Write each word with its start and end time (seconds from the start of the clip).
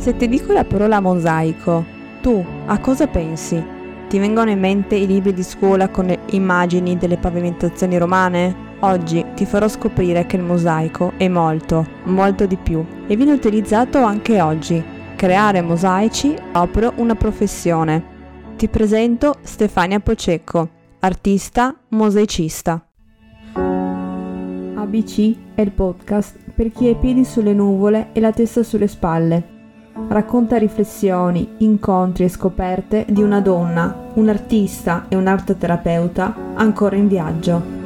Se 0.00 0.16
ti 0.16 0.28
dico 0.28 0.54
la 0.54 0.64
parola 0.64 0.98
mosaico, 0.98 1.84
tu 2.22 2.42
a 2.64 2.78
cosa 2.78 3.06
pensi? 3.06 3.62
Ti 4.08 4.18
vengono 4.18 4.48
in 4.48 4.58
mente 4.58 4.94
i 4.94 5.06
libri 5.06 5.34
di 5.34 5.42
scuola 5.42 5.90
con 5.90 6.06
le 6.06 6.20
immagini 6.30 6.96
delle 6.96 7.18
pavimentazioni 7.18 7.98
romane? 7.98 8.68
Oggi 8.80 9.22
ti 9.34 9.44
farò 9.44 9.68
scoprire 9.68 10.24
che 10.24 10.36
il 10.36 10.42
mosaico 10.42 11.12
è 11.18 11.28
molto, 11.28 11.86
molto 12.04 12.46
di 12.46 12.56
più 12.56 12.82
e 13.06 13.14
viene 13.14 13.32
utilizzato 13.32 14.02
anche 14.02 14.40
oggi. 14.40 14.82
Creare 15.16 15.60
mosaici 15.60 16.32
è 16.32 16.40
proprio 16.52 16.94
una 16.96 17.14
professione. 17.14 18.02
Ti 18.56 18.68
presento 18.68 19.34
Stefania 19.42 20.00
Pocecco, 20.00 20.66
artista 21.00 21.78
mosaicista. 21.88 22.82
ABC 23.52 25.36
è 25.54 25.60
il 25.60 25.72
podcast 25.72 26.38
per 26.54 26.72
chi 26.72 26.86
ha 26.86 26.90
i 26.92 26.96
piedi 26.96 27.22
sulle 27.22 27.52
nuvole 27.52 28.08
e 28.14 28.20
la 28.20 28.32
testa 28.32 28.62
sulle 28.62 28.88
spalle. 28.88 29.58
Racconta 29.92 30.56
riflessioni, 30.56 31.54
incontri 31.58 32.24
e 32.24 32.28
scoperte 32.28 33.06
di 33.08 33.22
una 33.22 33.40
donna, 33.40 34.10
un 34.14 34.28
artista 34.28 35.06
e 35.08 35.16
un'artoterapeuta 35.16 36.52
ancora 36.54 36.96
in 36.96 37.08
viaggio. 37.08 37.78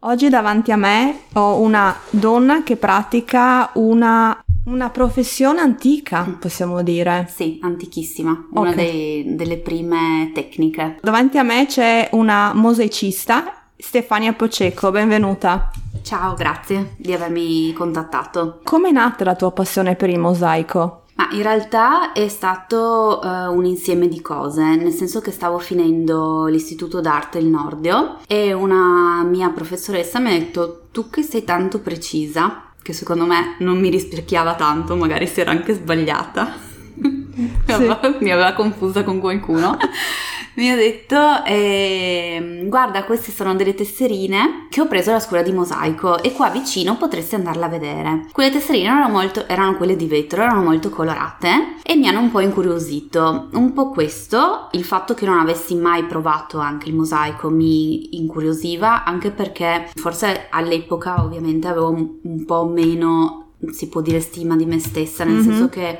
Oggi 0.00 0.28
davanti 0.28 0.72
a 0.72 0.76
me 0.76 1.20
ho 1.32 1.60
una 1.60 1.94
donna 2.10 2.62
che 2.62 2.76
pratica 2.76 3.70
una, 3.74 4.38
una 4.66 4.90
professione 4.90 5.60
antica, 5.60 6.36
possiamo 6.38 6.82
dire. 6.82 7.26
Sì, 7.34 7.58
antichissima, 7.62 8.46
una 8.52 8.70
Ok. 8.70 8.74
dei- 8.76 9.34
delle 9.34 9.56
prime 9.58 10.30
tecniche. 10.32 10.98
Davanti 11.02 11.38
a 11.38 11.42
me 11.42 11.66
c'è 11.66 12.08
una 12.12 12.52
mosaicista, 12.54 13.62
Stefania 13.76 14.32
Pocecco, 14.32 14.90
benvenuta. 14.90 15.70
Ciao, 16.06 16.34
grazie 16.34 16.94
di 16.98 17.12
avermi 17.12 17.72
contattato. 17.72 18.60
Come 18.62 18.90
è 18.90 18.92
nata 18.92 19.24
la 19.24 19.34
tua 19.34 19.50
passione 19.50 19.96
per 19.96 20.08
il 20.08 20.20
mosaico? 20.20 21.02
Ma 21.16 21.26
in 21.32 21.42
realtà 21.42 22.12
è 22.12 22.28
stato 22.28 23.20
eh, 23.20 23.48
un 23.48 23.64
insieme 23.64 24.06
di 24.06 24.20
cose, 24.20 24.62
nel 24.76 24.92
senso 24.92 25.20
che 25.20 25.32
stavo 25.32 25.58
finendo 25.58 26.46
l'istituto 26.46 27.00
d'arte 27.00 27.38
il 27.38 27.46
Nordio 27.46 28.18
e 28.28 28.52
una 28.52 29.24
mia 29.24 29.48
professoressa 29.48 30.20
mi 30.20 30.28
ha 30.28 30.38
detto 30.38 30.82
tu 30.92 31.10
che 31.10 31.22
sei 31.22 31.42
tanto 31.42 31.80
precisa, 31.80 32.70
che 32.80 32.92
secondo 32.92 33.26
me 33.26 33.56
non 33.58 33.80
mi 33.80 33.90
rispecchiava 33.90 34.54
tanto, 34.54 34.94
magari 34.94 35.26
si 35.26 35.40
era 35.40 35.50
anche 35.50 35.74
sbagliata, 35.74 36.54
aveva, 37.66 38.00
mi 38.20 38.30
aveva 38.30 38.52
confusa 38.52 39.02
con 39.02 39.18
qualcuno. 39.18 39.76
Mi 40.56 40.70
ha 40.70 40.74
detto, 40.74 41.44
ehm, 41.44 42.68
guarda, 42.68 43.04
queste 43.04 43.30
sono 43.30 43.54
delle 43.54 43.74
tesserine 43.74 44.66
che 44.70 44.80
ho 44.80 44.86
preso 44.86 45.10
alla 45.10 45.20
scuola 45.20 45.42
di 45.42 45.52
mosaico 45.52 46.22
e 46.22 46.32
qua 46.32 46.48
vicino 46.48 46.96
potresti 46.96 47.34
andarla 47.34 47.66
a 47.66 47.68
vedere. 47.68 48.26
Quelle 48.32 48.50
tesserine 48.50 48.86
erano, 48.88 49.10
molto, 49.10 49.46
erano 49.46 49.76
quelle 49.76 49.96
di 49.96 50.06
vetro, 50.06 50.42
erano 50.42 50.62
molto 50.62 50.88
colorate 50.88 51.74
e 51.82 51.94
mi 51.96 52.08
hanno 52.08 52.20
un 52.20 52.30
po' 52.30 52.40
incuriosito. 52.40 53.48
Un 53.52 53.74
po' 53.74 53.90
questo, 53.90 54.68
il 54.72 54.84
fatto 54.84 55.12
che 55.12 55.26
non 55.26 55.38
avessi 55.38 55.74
mai 55.74 56.04
provato 56.04 56.58
anche 56.58 56.88
il 56.88 56.94
mosaico 56.94 57.50
mi 57.50 58.16
incuriosiva, 58.16 59.04
anche 59.04 59.32
perché 59.32 59.90
forse 59.94 60.46
all'epoca 60.48 61.22
ovviamente 61.22 61.68
avevo 61.68 61.90
un, 61.90 62.44
po' 62.46 62.64
meno, 62.64 63.50
si 63.72 63.88
può 63.90 64.00
dire, 64.00 64.20
stima 64.20 64.56
di 64.56 64.64
me 64.64 64.78
stessa, 64.78 65.22
nel 65.24 65.34
Mhm. 65.34 65.42
senso 65.42 65.68
che 65.68 65.98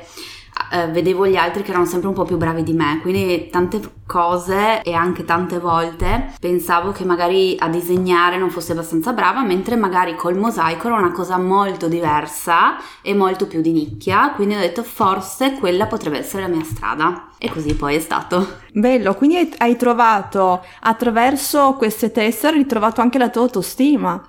eh, 0.71 0.87
vedevo 0.87 1.27
gli 1.27 1.35
altri 1.35 1.63
che 1.63 1.71
erano 1.71 1.85
sempre 1.85 2.07
un 2.07 2.13
po' 2.13 2.25
più 2.25 2.37
bravi 2.37 2.63
di 2.63 2.73
me, 2.73 2.99
quindi 3.01 3.49
tante 3.49 3.79
cose 4.05 4.81
e 4.81 4.93
anche 4.93 5.25
tante 5.25 5.59
volte 5.59 6.33
pensavo 6.39 6.91
che 6.91 7.03
magari 7.03 7.55
a 7.59 7.67
disegnare 7.67 8.37
non 8.37 8.49
fossi 8.49 8.71
abbastanza 8.71 9.13
brava, 9.13 9.43
mentre 9.43 9.75
magari 9.75 10.15
col 10.15 10.35
mosaico 10.35 10.87
era 10.87 10.97
una 10.97 11.11
cosa 11.11 11.37
molto 11.37 11.87
diversa 11.87 12.77
e 13.01 13.13
molto 13.13 13.47
più 13.47 13.61
di 13.61 13.71
nicchia, 13.71 14.31
quindi 14.35 14.55
ho 14.55 14.59
detto 14.59 14.83
forse 14.83 15.53
quella 15.53 15.85
potrebbe 15.87 16.19
essere 16.19 16.43
la 16.43 16.49
mia 16.49 16.63
strada. 16.63 17.29
E 17.39 17.51
così 17.51 17.75
poi 17.75 17.95
è 17.95 17.99
stato. 17.99 18.61
Bello, 18.73 19.13
quindi 19.13 19.53
hai- 19.59 19.75
trovato 19.77 20.65
attraverso 20.81 21.75
queste 21.77 22.11
tessere, 22.11 22.53
hai 22.53 22.63
ritrovato 22.63 23.01
anche 23.01 23.19
la 23.19 23.29
tua 23.29 23.43
autostima. 23.43 24.25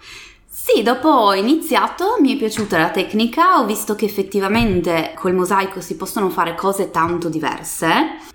Sì, 0.60 0.82
dopo 0.82 1.08
ho 1.08 1.34
iniziato, 1.34 2.16
mi 2.20 2.34
è 2.34 2.36
piaciuta 2.36 2.76
la 2.76 2.90
tecnica, 2.90 3.60
ho 3.60 3.64
visto 3.64 3.94
che 3.94 4.04
effettivamente 4.06 5.14
col 5.14 5.32
mosaico 5.32 5.80
si 5.80 5.96
possono 5.96 6.30
fare 6.30 6.56
cose 6.56 6.90
tanto 6.90 7.28
diverse 7.28 7.86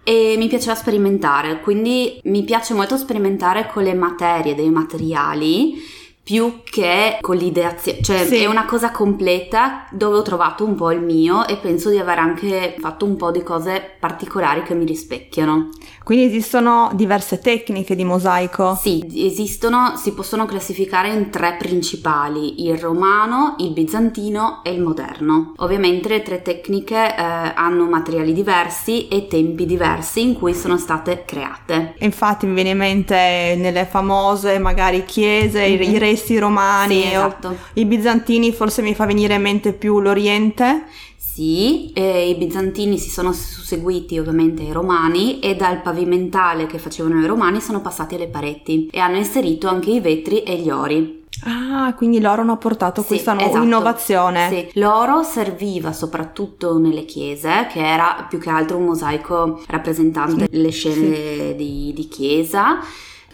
e 0.03 0.35
mi 0.37 0.47
piaceva 0.47 0.73
sperimentare, 0.73 1.59
quindi 1.59 2.19
mi 2.23 2.43
piace 2.43 2.73
molto 2.73 2.95
sperimentare 2.95 3.67
con 3.67 3.83
le 3.83 3.93
materie, 3.93 4.55
dei 4.55 4.69
materiali 4.69 5.75
più 6.23 6.61
che 6.63 7.17
con 7.19 7.35
l'ideazione, 7.35 8.01
cioè 8.01 8.25
Sì. 8.25 8.37
è 8.37 8.45
una 8.45 8.65
cosa 8.65 8.91
completa 8.91 9.85
dove 9.91 10.17
ho 10.17 10.21
trovato 10.21 10.63
un 10.63 10.75
po' 10.75 10.91
il 10.91 11.01
mio 11.01 11.45
e 11.45 11.57
penso 11.57 11.89
di 11.89 11.97
aver 11.97 12.17
anche 12.17 12.75
fatto 12.79 13.03
un 13.05 13.17
po' 13.17 13.29
di 13.31 13.43
cose 13.43 13.95
particolari 13.99 14.63
che 14.63 14.73
mi 14.73 14.85
rispecchiano. 14.85 15.69
Quindi 16.03 16.25
esistono 16.25 16.91
diverse 16.93 17.39
tecniche 17.39 17.95
di 17.95 18.03
mosaico. 18.05 18.77
Sì, 18.81 19.03
esistono, 19.25 19.93
si 19.97 20.13
possono 20.13 20.45
classificare 20.45 21.09
in 21.11 21.29
tre 21.29 21.55
principali, 21.57 22.65
il 22.67 22.77
romano, 22.77 23.55
il 23.59 23.71
bizantino 23.71 24.61
e 24.63 24.71
il 24.71 24.81
moderno. 24.81 25.53
Ovviamente 25.57 26.07
le 26.09 26.21
tre 26.23 26.41
tecniche 26.41 26.95
eh, 26.95 27.21
hanno 27.21 27.85
materiali 27.89 28.33
diversi 28.33 29.07
e 29.09 29.27
tempi 29.27 29.65
diversi 29.65 30.21
in 30.21 30.33
cui 30.35 30.53
sono 30.53 30.77
state 30.77 31.23
create. 31.25 31.95
Infatti 31.99 32.45
mi 32.45 32.53
viene 32.53 32.69
in 32.71 32.77
mente 32.77 33.55
nelle 33.57 33.85
famose 33.85 34.57
magari 34.59 35.03
chiese, 35.05 35.63
i- 35.65 35.77
Mhm. 35.77 35.83
I 36.13 36.15
resti 36.15 36.37
romani, 36.39 37.01
Sì, 37.01 37.07
o 37.07 37.25
esatto. 37.25 37.57
i 37.73 37.85
bizantini 37.85 38.51
forse 38.53 38.81
mi 38.81 38.95
fa 38.95 39.05
venire 39.05 39.35
in 39.35 39.41
mente 39.41 39.73
più 39.73 39.99
l'Oriente. 39.99 40.85
Sì, 41.17 41.91
e 41.93 42.29
i 42.29 42.35
bizantini 42.35 42.99
si 42.99 43.09
sono 43.09 43.33
susseguiti 43.33 44.19
ovviamente 44.19 44.61
ai 44.61 44.71
romani 44.71 45.39
e 45.39 45.55
dal 45.55 45.81
pavimentale 45.81 46.67
che 46.67 46.77
facevano 46.77 47.19
i 47.21 47.25
romani 47.25 47.59
sono 47.59 47.81
passati 47.81 48.13
alle 48.15 48.27
pareti 48.27 48.87
e 48.91 48.99
hanno 48.99 49.17
inserito 49.17 49.67
anche 49.67 49.89
i 49.89 49.99
vetri 49.99 50.43
e 50.43 50.57
gli 50.57 50.69
ori. 50.69 51.21
Ah, 51.45 51.91
quindi 51.97 52.21
loro 52.21 52.41
hanno 52.41 52.57
portato 52.57 53.01
Sì, 53.01 53.07
questa 53.07 53.33
nuova 53.33 53.49
esatto. 53.49 53.63
innovazione. 53.65 54.49
Sì, 54.49 54.79
l'oro 54.79 55.23
serviva 55.23 55.91
soprattutto 55.91 56.77
nelle 56.77 57.05
chiese, 57.05 57.67
che 57.71 57.79
era 57.83 58.27
più 58.29 58.37
che 58.37 58.51
altro 58.51 58.77
un 58.77 58.85
mosaico 58.85 59.63
rappresentante 59.67 60.47
le 60.51 60.69
scene 60.69 61.55
di, 61.55 61.91
di 61.95 62.07
chiesa. 62.07 62.77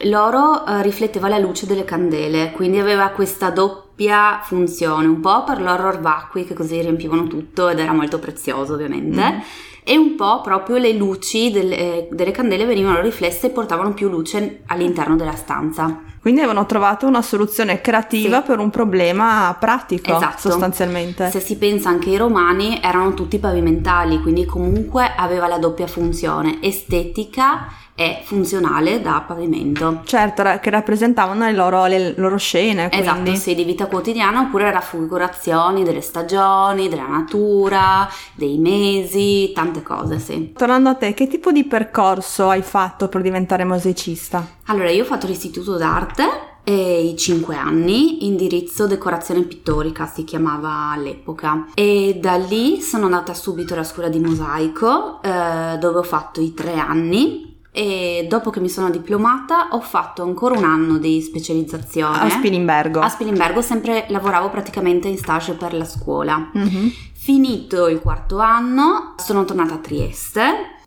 L'oro 0.04 0.66
eh, 0.66 0.82
rifletteva 0.82 1.28
la 1.28 1.38
luce 1.38 1.66
delle 1.66 1.84
candele, 1.84 2.52
quindi 2.52 2.80
aveva 2.80 3.10
questa 3.10 3.50
doppia 3.50 4.40
funzione, 4.44 5.08
un 5.08 5.20
po' 5.20 5.44
per 5.44 5.62
loro 5.62 5.88
orbacui 5.88 6.46
che 6.46 6.54
così 6.54 6.80
riempivano 6.80 7.28
tutto 7.28 7.68
ed 7.68 7.80
era 7.80 7.92
molto 7.92 8.18
prezioso 8.20 8.74
ovviamente. 8.76 9.22
Mm. 9.22 9.40
E 9.84 9.98
un 9.98 10.16
po' 10.16 10.42
proprio 10.42 10.78
le 10.78 10.94
luci 10.94 11.52
delle, 11.52 12.08
delle 12.12 12.32
candele 12.32 12.66
venivano 12.66 13.02
riflesse 13.02 13.48
e 13.48 13.50
portavano 13.50 13.94
più 13.94 14.08
luce 14.08 14.62
all'interno 14.68 15.16
della 15.16 15.36
stanza. 15.36 16.02
Quindi 16.22 16.42
avevano 16.42 16.66
trovato 16.66 17.08
una 17.08 17.22
soluzione 17.22 17.82
creativa 17.82 18.42
Sì. 18.42 18.48
per 18.48 18.60
un 18.60 18.70
problema 18.70 19.56
pratico, 19.60 20.16
Esatto. 20.16 20.50
sostanzialmente. 20.50 21.30
Se 21.32 21.40
si 21.40 21.58
pensa 21.58 21.90
anche 21.90 22.10
ai 22.10 22.18
romani 22.18 22.80
erano 22.84 23.14
tutti 23.14 23.40
pavimentali, 23.40 24.22
quindi 24.22 24.46
comunque 24.46 25.12
aveva 25.16 25.48
la 25.48 25.58
doppia 25.58 25.88
funzione 25.88 26.62
estetica 26.62 27.68
e 28.00 28.22
funzionale 28.24 29.02
da 29.02 29.22
pavimento. 29.28 30.04
Certo, 30.06 30.44
che 30.62 30.70
rappresentavano 30.70 31.44
le 31.44 31.52
loro, 31.52 31.86
le 31.86 32.14
loro 32.16 32.38
scene, 32.38 32.88
quindi. 32.88 33.06
Esatto, 33.06 33.36
sì, 33.36 33.56
di 33.56 33.66
vita 33.66 33.88
quotidiana 33.88 34.40
oppure 34.40 34.72
raffigurazioni 34.72 35.84
delle 35.84 36.00
stagioni, 36.00 36.88
della 36.88 37.08
natura, 37.08 38.10
dei 38.36 38.58
mesi, 38.58 39.52
tante 39.54 39.84
cose, 39.84 40.18
sì. 40.18 40.54
Tornando 40.54 40.88
a 40.88 40.96
te, 40.96 41.14
che 41.14 41.28
tipo 41.28 41.52
di 41.52 41.66
percorso 41.66 42.48
hai 42.48 42.62
fatto 42.62 43.10
per 43.10 43.22
diventare 43.22 43.66
mosaicista? 43.66 44.48
Allora, 44.68 44.90
io 44.90 45.04
ho 45.04 45.06
fatto 45.06 45.28
l'istituto 45.28 45.76
d'arte 45.76 46.48
e 46.64 47.02
i 47.02 47.18
5 47.18 47.54
anni, 47.56 48.26
indirizzo 48.28 48.88
decorazione 48.88 49.42
pittorica 49.42 50.06
si 50.06 50.24
chiamava 50.24 50.92
all'epoca 50.92 51.66
e 51.74 52.18
da 52.22 52.36
lì 52.36 52.80
sono 52.80 53.06
andata 53.06 53.34
subito 53.34 53.74
alla 53.74 53.84
scuola 53.84 54.08
di 54.08 54.20
mosaico 54.20 55.22
eh, 55.22 55.78
dove 55.80 55.98
ho 55.98 56.04
fatto 56.04 56.40
i 56.40 56.54
3 56.54 56.78
anni 56.78 57.49
e 57.80 58.26
dopo 58.28 58.50
che 58.50 58.60
mi 58.60 58.68
sono 58.68 58.90
diplomata 58.90 59.70
ho 59.72 59.80
fatto 59.80 60.22
ancora 60.22 60.58
un 60.58 60.66
anno 60.66 60.98
di 60.98 61.22
specializzazione 61.22 62.18
A 62.18 62.30
Spilimbergo. 62.30 63.00
a 63.00 63.08
Spilimbergo 63.08 63.62
sempre 63.62 64.06
lavoravo 64.10 64.50
praticamente 64.50 65.08
in 65.08 65.18
stage 65.18 65.54
per 65.54 65.74
la 65.74 65.86
scuola 65.86 66.50
Mhm. 66.54 66.92
Finito 67.14 67.88
il 67.88 68.00
quarto 68.02 68.40
anno, 68.40 69.14
sono 69.18 69.44
tornata 69.46 69.76
a 69.76 69.78
Trieste. 69.78 70.42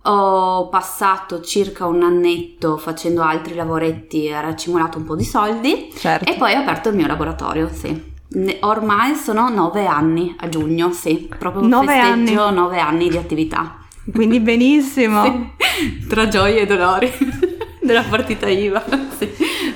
Ho 0.05 0.69
passato 0.69 1.41
circa 1.43 1.87
un 1.87 2.03
annetto 2.03 2.77
facendo 2.79 3.23
altri 3.23 3.55
lavoretti 3.55 4.27
e 4.27 4.41
racimolato 4.41 4.99
un 4.99 5.05
po' 5.05 5.15
di 5.15 5.25
soldi 5.25 5.93
Certo. 5.95 6.29
e 6.31 6.35
poi 6.37 6.55
ho 6.55 6.59
aperto 6.61 6.89
il 6.89 6.97
mio 6.97 7.07
laboratorio, 7.07 7.71
sì. 7.73 8.11
Ormai 8.61 9.15
sono 9.15 9.49
nove 9.51 9.87
anni 9.87 10.35
a 10.39 10.49
giugno, 10.49 10.91
sì, 10.93 11.29
proprio 11.39 11.63
Nove 11.67 11.87
festeggio 11.87 12.51
nove 12.51 12.81
anni 12.81 13.09
di 13.11 13.19
attività. 13.19 13.77
Quindi 14.11 14.41
benissimo. 14.41 15.51
Sì. 15.59 16.07
Tra 16.09 16.29
gioie 16.29 16.61
e 16.61 16.67
dolori 16.67 17.11
della 17.81 18.03
partita 18.09 18.49
IVA, 18.49 18.83
sì. 19.19 19.29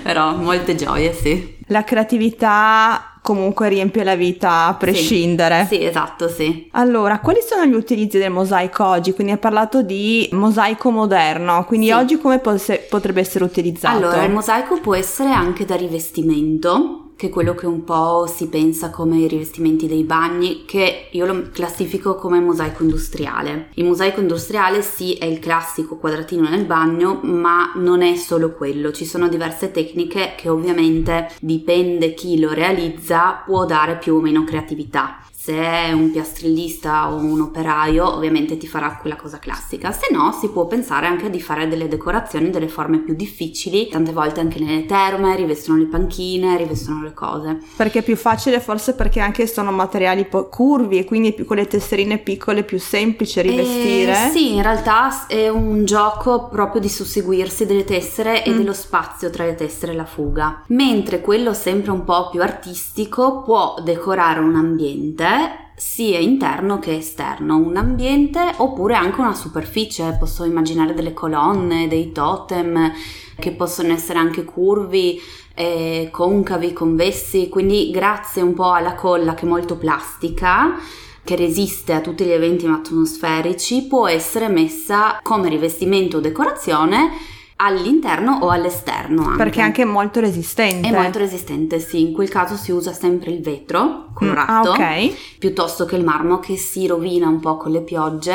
Però 0.03 0.35
molte 0.37 0.75
gioie, 0.75 1.13
sì. 1.13 1.55
La 1.69 1.85
creatività 1.85 3.19
comunque 3.23 3.69
riempie 3.69 4.05
la 4.05 4.15
vita 4.15 4.67
a 4.67 4.75
prescindere. 4.75 5.67
Sì, 5.69 5.77
sì, 5.77 5.85
esatto, 5.85 6.29
sì. 6.29 6.69
Allora, 6.73 7.19
quali 7.19 7.41
sono 7.45 7.65
gli 7.67 7.75
utilizzi 7.75 8.19
del 8.19 8.31
mosaico 8.31 8.85
oggi? 8.85 9.13
Quindi 9.13 9.33
hai 9.33 9.39
parlato 9.39 9.83
di 9.83 10.29
mosaico 10.33 10.91
moderno, 10.91 11.65
quindi 11.65 11.87
Sì. 11.87 11.93
oggi 11.93 12.19
come 12.19 12.39
pos- 12.39 12.81
potrebbe 12.89 13.21
essere 13.21 13.43
utilizzato? 13.43 13.97
Allora, 13.97 14.23
il 14.23 14.31
mosaico 14.33 14.79
può 14.81 14.95
essere 14.95 15.31
anche 15.31 15.65
da 15.65 15.75
rivestimento, 15.75 17.06
che 17.17 17.31
quello 17.31 17.55
che 17.55 17.67
un 17.67 17.83
po' 17.83 18.27
si 18.27 18.49
pensa 18.49 18.91
come 18.91 19.17
i 19.17 19.27
rivestimenti 19.27 19.87
dei 19.87 20.05
bagni, 20.05 20.65
che 20.67 21.09
io 21.11 21.25
lo 21.25 21.49
classifico 21.51 22.15
come 22.15 22.41
mosaico 22.41 22.83
industriale. 22.83 23.71
Il 23.75 23.85
mosaico 23.85 24.21
industriale 24.21 24.83
sì 24.83 25.15
è 25.15 25.25
il 25.25 25.39
classico 25.39 25.97
quadratino 25.97 26.49
nel 26.49 26.67
bagno, 26.67 27.21
ma 27.23 27.73
non 27.77 28.03
è 28.03 28.15
solo 28.17 28.53
quello, 28.53 28.93
ci 28.93 29.07
sono 29.07 29.29
diverse 29.29 29.71
tecniche 29.71 30.35
che 30.37 30.51
ovviamente 30.51 31.31
dipende 31.41 32.13
chi 32.13 32.39
lo 32.39 32.53
realizza, 32.53 33.43
può 33.45 33.65
dare 33.65 33.97
più 33.97 34.17
o 34.17 34.21
meno 34.21 34.45
creatività. 34.45 35.26
Se 35.47 35.53
è 35.55 35.93
un 35.93 36.11
piastrellista 36.11 37.13
o 37.13 37.19
un 37.19 37.41
operaio, 37.41 38.13
ovviamente 38.17 38.57
ti 38.57 38.67
farà 38.67 38.97
quella 39.01 39.15
cosa 39.15 39.39
classica, 39.39 39.93
se 39.93 40.09
no 40.11 40.33
si 40.33 40.49
può 40.49 40.67
pensare 40.67 41.07
anche 41.07 41.31
di 41.31 41.41
fare 41.41 41.69
delle 41.69 41.87
decorazioni, 41.87 42.51
delle 42.51 42.67
forme 42.67 42.99
più 42.99 43.15
difficili, 43.15 43.87
tante 43.87 44.11
volte 44.11 44.41
anche 44.41 44.59
nelle 44.59 44.87
terme, 44.87 45.37
rivestono 45.37 45.79
le 45.79 45.85
panchine, 45.87 46.57
rivestono 46.57 47.01
le 47.01 47.15
cose. 47.15 47.61
Perché 47.77 48.01
è 48.01 48.03
più 48.03 48.17
facile 48.17 48.59
forse 48.59 48.95
perché 48.95 49.21
anche 49.21 49.47
sono 49.47 49.71
materiali 49.71 50.25
po- 50.25 50.49
curvi 50.49 50.99
e 50.99 51.05
quindi 51.05 51.33
più 51.33 51.45
con 51.45 51.59
le 51.59 51.69
tesserine 51.69 52.19
piccole 52.19 52.61
è 52.61 52.65
più 52.65 52.81
semplice 52.81 53.41
rivestire. 53.41 54.27
Eh, 54.27 54.31
sì, 54.33 54.55
in 54.57 54.63
realtà 54.63 55.29
è 55.29 55.49
un 55.49 55.85
gioco 55.85 56.49
proprio 56.49 56.81
di 56.81 56.89
susseguirsi 56.89 57.67
delle 57.67 57.85
tessere 57.85 58.43
e 58.45 58.51
Mm. 58.51 58.57
dello 58.57 58.73
spazio 58.73 59.31
tra 59.31 59.45
le 59.45 59.55
tessere 59.55 59.93
e 59.93 59.95
la 59.95 60.07
fuga. 60.07 60.65
Mentre 60.71 61.21
quello 61.21 61.55
sempre 61.55 61.93
un 61.93 62.03
po' 62.03 62.31
più 62.31 62.43
artistico 62.43 63.43
può 63.43 63.77
decorare 63.81 64.41
un 64.41 64.57
ambiente 64.57 65.35
sia 65.77 66.19
interno 66.19 66.79
che 66.79 66.97
esterno, 66.97 67.57
un 67.57 67.77
ambiente 67.77 68.55
oppure 68.57 68.95
anche 68.95 69.21
una 69.21 69.35
superficie, 69.35 70.17
posso 70.19 70.45
immaginare 70.45 70.95
delle 70.95 71.13
colonne, 71.13 71.87
dei 71.87 72.13
totem 72.13 72.93
che 73.39 73.53
possono 73.53 73.93
essere 73.93 74.19
anche 74.19 74.45
curvi, 74.45 75.21
eh, 75.55 76.09
concavi, 76.11 76.73
convessi, 76.73 77.49
quindi 77.49 77.91
grazie 77.91 78.41
un 78.41 78.55
po' 78.55 78.73
alla 78.73 78.95
colla 78.95 79.35
che 79.35 79.45
è 79.45 79.49
molto 79.49 79.77
plastica, 79.77 80.79
che 81.23 81.37
resiste 81.37 81.93
a 81.93 82.01
tutti 82.01 82.25
gli 82.25 82.31
eventi 82.31 82.67
atmosferici, 82.67 83.87
può 83.87 84.07
essere 84.07 84.49
messa 84.49 85.19
come 85.23 85.49
rivestimento 85.49 86.19
o 86.19 86.21
decorazione 86.21 87.11
all'interno 87.57 88.39
o 88.43 88.51
all'esterno 88.51 89.25
anche. 89.25 89.37
Perché 89.37 89.61
anche 89.61 89.83
è 89.83 89.87
molto 89.87 90.21
resistente. 90.21 90.89
È 90.89 90.93
molto 90.93 91.19
resistente, 91.19 91.79
sì. 91.81 92.01
In 92.03 92.13
quel 92.13 92.29
caso 92.29 92.55
si 92.57 92.71
usa 92.73 92.93
sempre 92.93 93.31
il 93.31 93.41
vetro 93.43 94.09
colorato 94.13 94.75
Mm, 94.75 94.81
ah, 94.81 94.99
ok. 94.99 95.39
piuttosto 95.39 95.85
che 95.85 95.97
il 95.97 96.05
marmo 96.05 96.39
che 96.39 96.57
si 96.57 96.87
rovina 96.87 97.29
un 97.29 97.41
po' 97.41 97.57
con 97.57 97.71
le 97.73 97.81
piogge. 97.83 98.35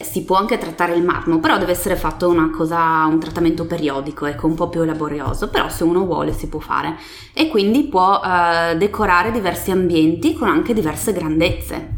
Si 0.00 0.22
può 0.22 0.36
anche 0.36 0.58
trattare 0.58 0.94
il 0.94 1.02
marmo, 1.04 1.40
però 1.40 1.58
deve 1.58 1.72
essere 1.72 1.96
fatto 1.96 2.28
una 2.28 2.50
cosa, 2.50 3.04
un 3.06 3.18
trattamento 3.18 3.66
periodico, 3.66 4.26
ecco, 4.26 4.46
un 4.46 4.54
po' 4.54 4.68
più 4.68 4.84
laborioso, 4.84 5.48
però 5.48 5.68
se 5.68 5.82
uno 5.82 6.04
vuole 6.04 6.32
si 6.32 6.48
può 6.48 6.60
fare. 6.60 6.96
E 7.34 7.48
quindi 7.48 7.82
può 7.88 8.20
eh, 8.24 8.76
decorare 8.76 9.32
diversi 9.32 9.72
ambienti 9.72 10.34
con 10.34 10.48
anche 10.48 10.72
diverse 10.72 11.12
grandezze. 11.12 11.96